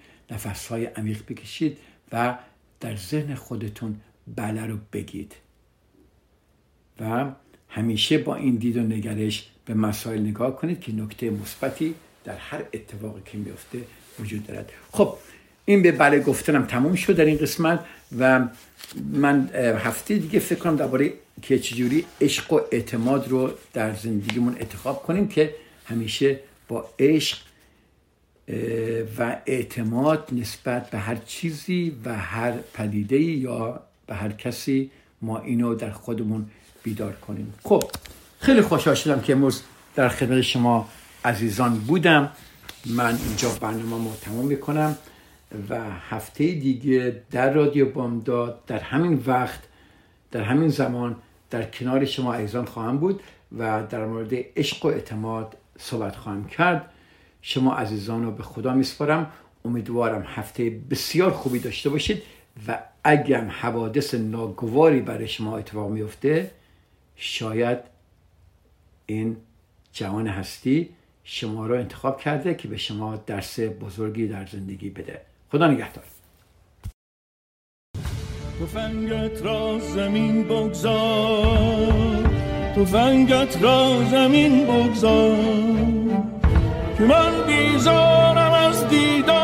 های 0.69 0.86
عمیق 0.86 1.24
بکشید 1.28 1.78
و 2.11 2.38
در 2.82 2.95
ذهن 2.95 3.36
خودتون 3.36 3.95
بله 4.36 4.65
رو 4.65 4.77
بگید. 4.93 5.36
و 6.99 7.32
همیشه 7.69 8.17
با 8.17 8.36
این 8.36 8.55
دید 8.55 8.77
و 8.77 8.79
نگرش 8.79 9.49
به 9.65 9.73
مسائل 9.73 10.19
نگاه 10.19 10.55
کنید 10.55 10.79
که 10.79 10.95
نکته 10.95 11.29
مثبتی 11.29 11.95
در 12.23 12.36
هر 12.36 12.63
اتفاقی 12.73 13.21
که 13.25 13.38
میفته 13.38 13.79
وجود 14.19 14.47
دارد. 14.47 14.71
خب 14.91 15.17
این 15.65 15.82
به 15.82 15.91
بله 15.91 16.19
گفتنم 16.19 16.65
تموم 16.65 16.95
شد 16.95 17.15
در 17.15 17.25
این 17.25 17.38
قسمت 17.38 17.86
و 18.19 18.47
من 19.13 19.49
هفته 19.55 20.17
دیگه 20.17 20.39
فکر 20.39 20.59
کنم 20.59 20.75
درباره 20.75 21.13
که 21.41 21.59
چجوری 21.59 22.05
عشق 22.21 22.53
و 22.53 22.59
اعتماد 22.71 23.27
رو 23.27 23.51
در 23.73 23.93
زندگیمون 23.93 24.55
انتخاب 24.59 25.03
کنیم 25.03 25.27
که 25.27 25.55
همیشه 25.86 26.39
با 26.67 26.89
عشق 26.99 27.38
و 29.18 29.38
اعتماد 29.45 30.30
نسبت 30.32 30.89
به 30.89 30.97
هر 30.97 31.16
چیزی 31.16 31.97
و 32.06 32.18
هر 32.18 32.52
پدیده 32.74 33.20
یا 33.20 33.82
به 34.08 34.16
هر 34.16 34.32
کسی 34.32 34.91
ما 35.22 35.39
اینو 35.39 35.76
در 35.76 35.91
خودمون 35.91 36.45
بیدار 36.84 37.14
کنیم. 37.14 37.54
خب 37.64 37.84
خیلی 38.39 38.62
خوشحال 38.62 38.95
شدم 38.95 39.22
که 39.22 39.34
امروز 39.34 39.64
در 39.95 40.10
خدمت 40.10 40.41
شما 40.41 40.89
عزیزان 41.26 41.80
بودم. 41.80 42.32
من 42.86 43.18
اینجا 43.28 43.49
برنامه 43.62 43.95
ما 43.95 44.16
تمام 44.22 44.45
می‌کنم 44.45 44.97
و 45.70 45.80
هفته 46.10 46.52
دیگه 46.52 47.22
در 47.32 47.54
رادیو 47.54 47.91
بامداد 47.91 48.66
در 48.68 48.80
همین 48.80 49.24
وقت 49.28 49.60
در 50.32 50.43
همین 50.43 50.70
زمان 50.70 51.16
در 51.49 51.64
کنار 51.64 52.06
شما 52.06 52.34
عزیزان 52.34 52.66
خواهم 52.66 52.97
بود 52.97 53.22
و 53.58 53.84
در 53.89 54.06
مورد 54.06 54.34
عشق 54.56 54.86
و 54.86 54.88
اعتماد 54.88 55.58
صحبت 55.80 56.16
خواهم 56.16 56.47
کرد. 56.47 56.91
شما 57.42 57.76
عزیزان 57.76 58.24
رو 58.24 58.32
به 58.32 58.44
خدا 58.44 58.74
میسپارم. 58.74 59.32
امیدوارم 59.66 60.24
هفته 60.28 60.70
بسیار 60.89 61.32
خوبی 61.32 61.60
داشته 61.60 61.89
باشید 61.89 62.24
و 62.68 62.80
اگر 63.04 63.44
حوادث 63.46 64.14
ناگواری 64.14 65.00
برای 65.00 65.28
شما 65.28 65.58
اتفاق 65.58 65.89
میفته 65.89 66.52
شاید 67.16 67.78
این 69.06 69.38
جوان 69.94 70.28
هستی 70.28 70.89
شما 71.24 71.68
را 71.68 71.80
انتخاب 71.80 72.22
کرده 72.22 72.54
که 72.56 72.68
به 72.68 72.78
شما 72.78 73.16
درس 73.16 73.60
بزرگی 73.60 74.28
در 74.28 74.46
زندگی 74.46 74.89
بده. 74.89 75.22
خدا 75.52 75.68
نگهدار. 75.68 76.04
فنگت 78.68 79.42
را 79.42 79.80
زمین 79.80 80.44
بگذار. 80.44 82.28
فنگت 82.86 83.62
را 83.62 84.06
زمین 84.12 84.66
بگذار. 84.66 86.41
من 87.08 87.45
بیزارم 87.47 88.54
از 88.54 88.88
دیدار 88.88 89.41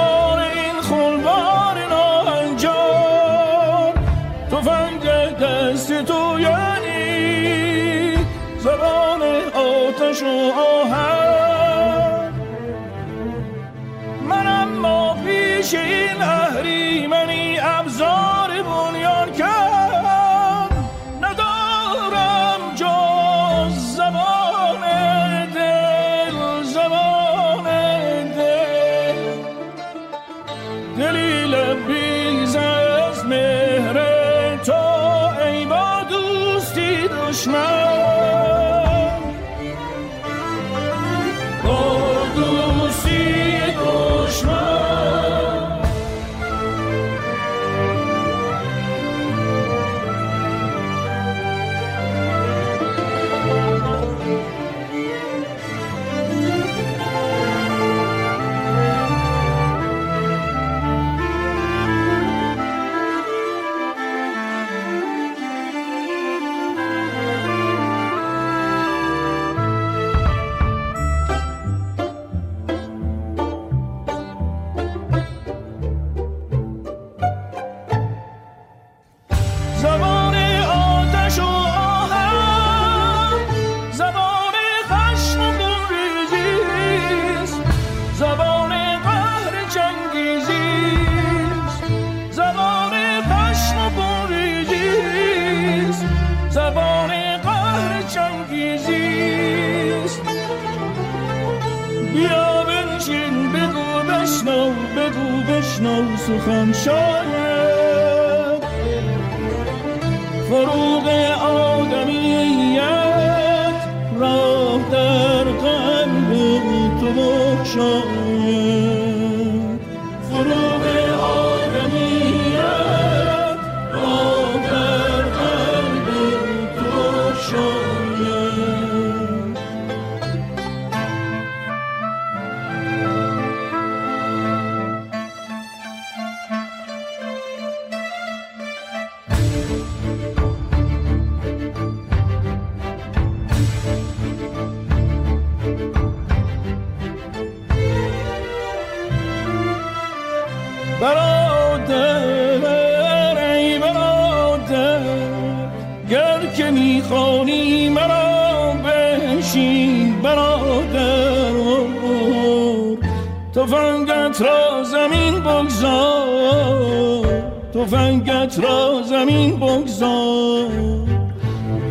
تفنگت 163.57 164.41
را 164.41 164.83
زمین 164.83 165.39
بگذار. 165.39 167.25
تفنگت 167.73 168.59
را 168.59 169.01
زمین 169.01 169.59
بگذار. 169.59 170.69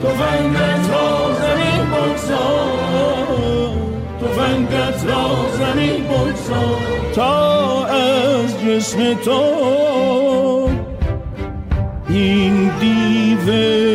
تفنگت 0.03 0.91
را 0.93 1.35
زمین 1.43 1.91
بگذار. 1.91 3.17
تفنگت 4.21 5.05
را 5.07 5.27
زمین 5.59 6.05
بگذار. 6.05 7.13
تا 7.15 7.85
از 7.85 8.61
جسم 8.65 9.15
تو 9.15 9.41
این 12.09 12.71
دیوه 12.81 13.86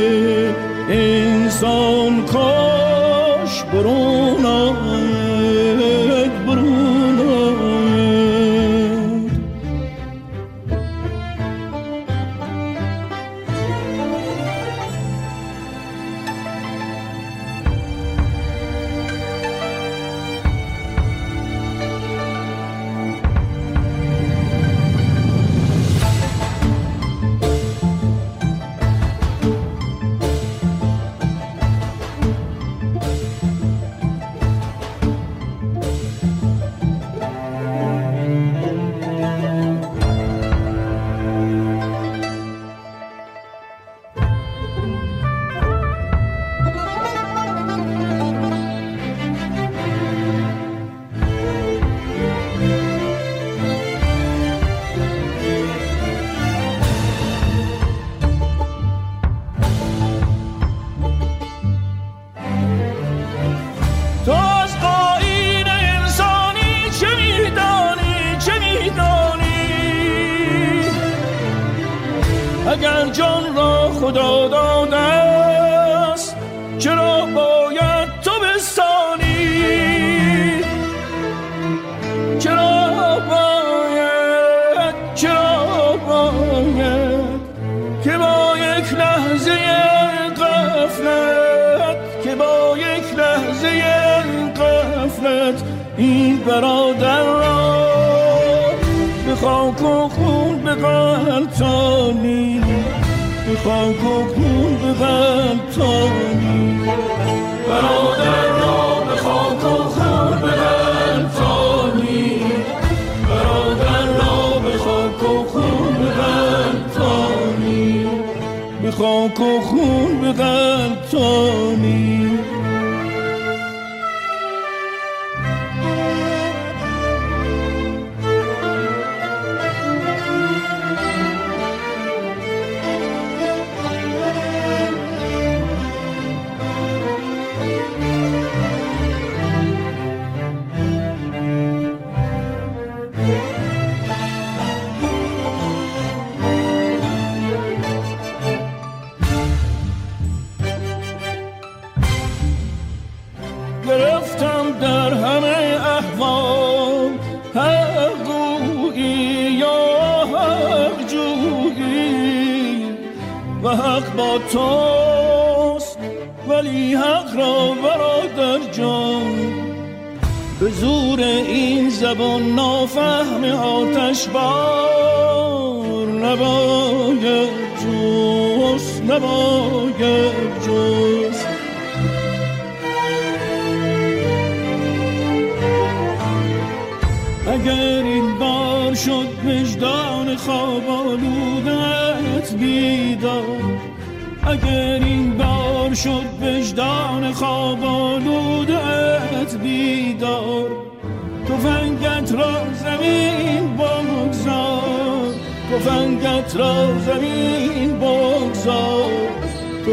Wishbone. 174.22 174.51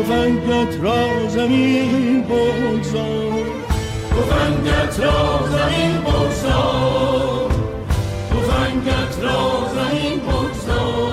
تفنگت 0.08 0.80
را 0.82 1.28
زمین 1.28 2.22
بگذار. 2.22 3.44
تفنگت 4.10 5.00
را 5.00 5.40
زمین 5.48 6.00
بگذار. 6.00 7.50
تفنگت 8.30 9.22
را 9.22 9.68
زمین 9.74 10.20
بگذار. 10.20 11.07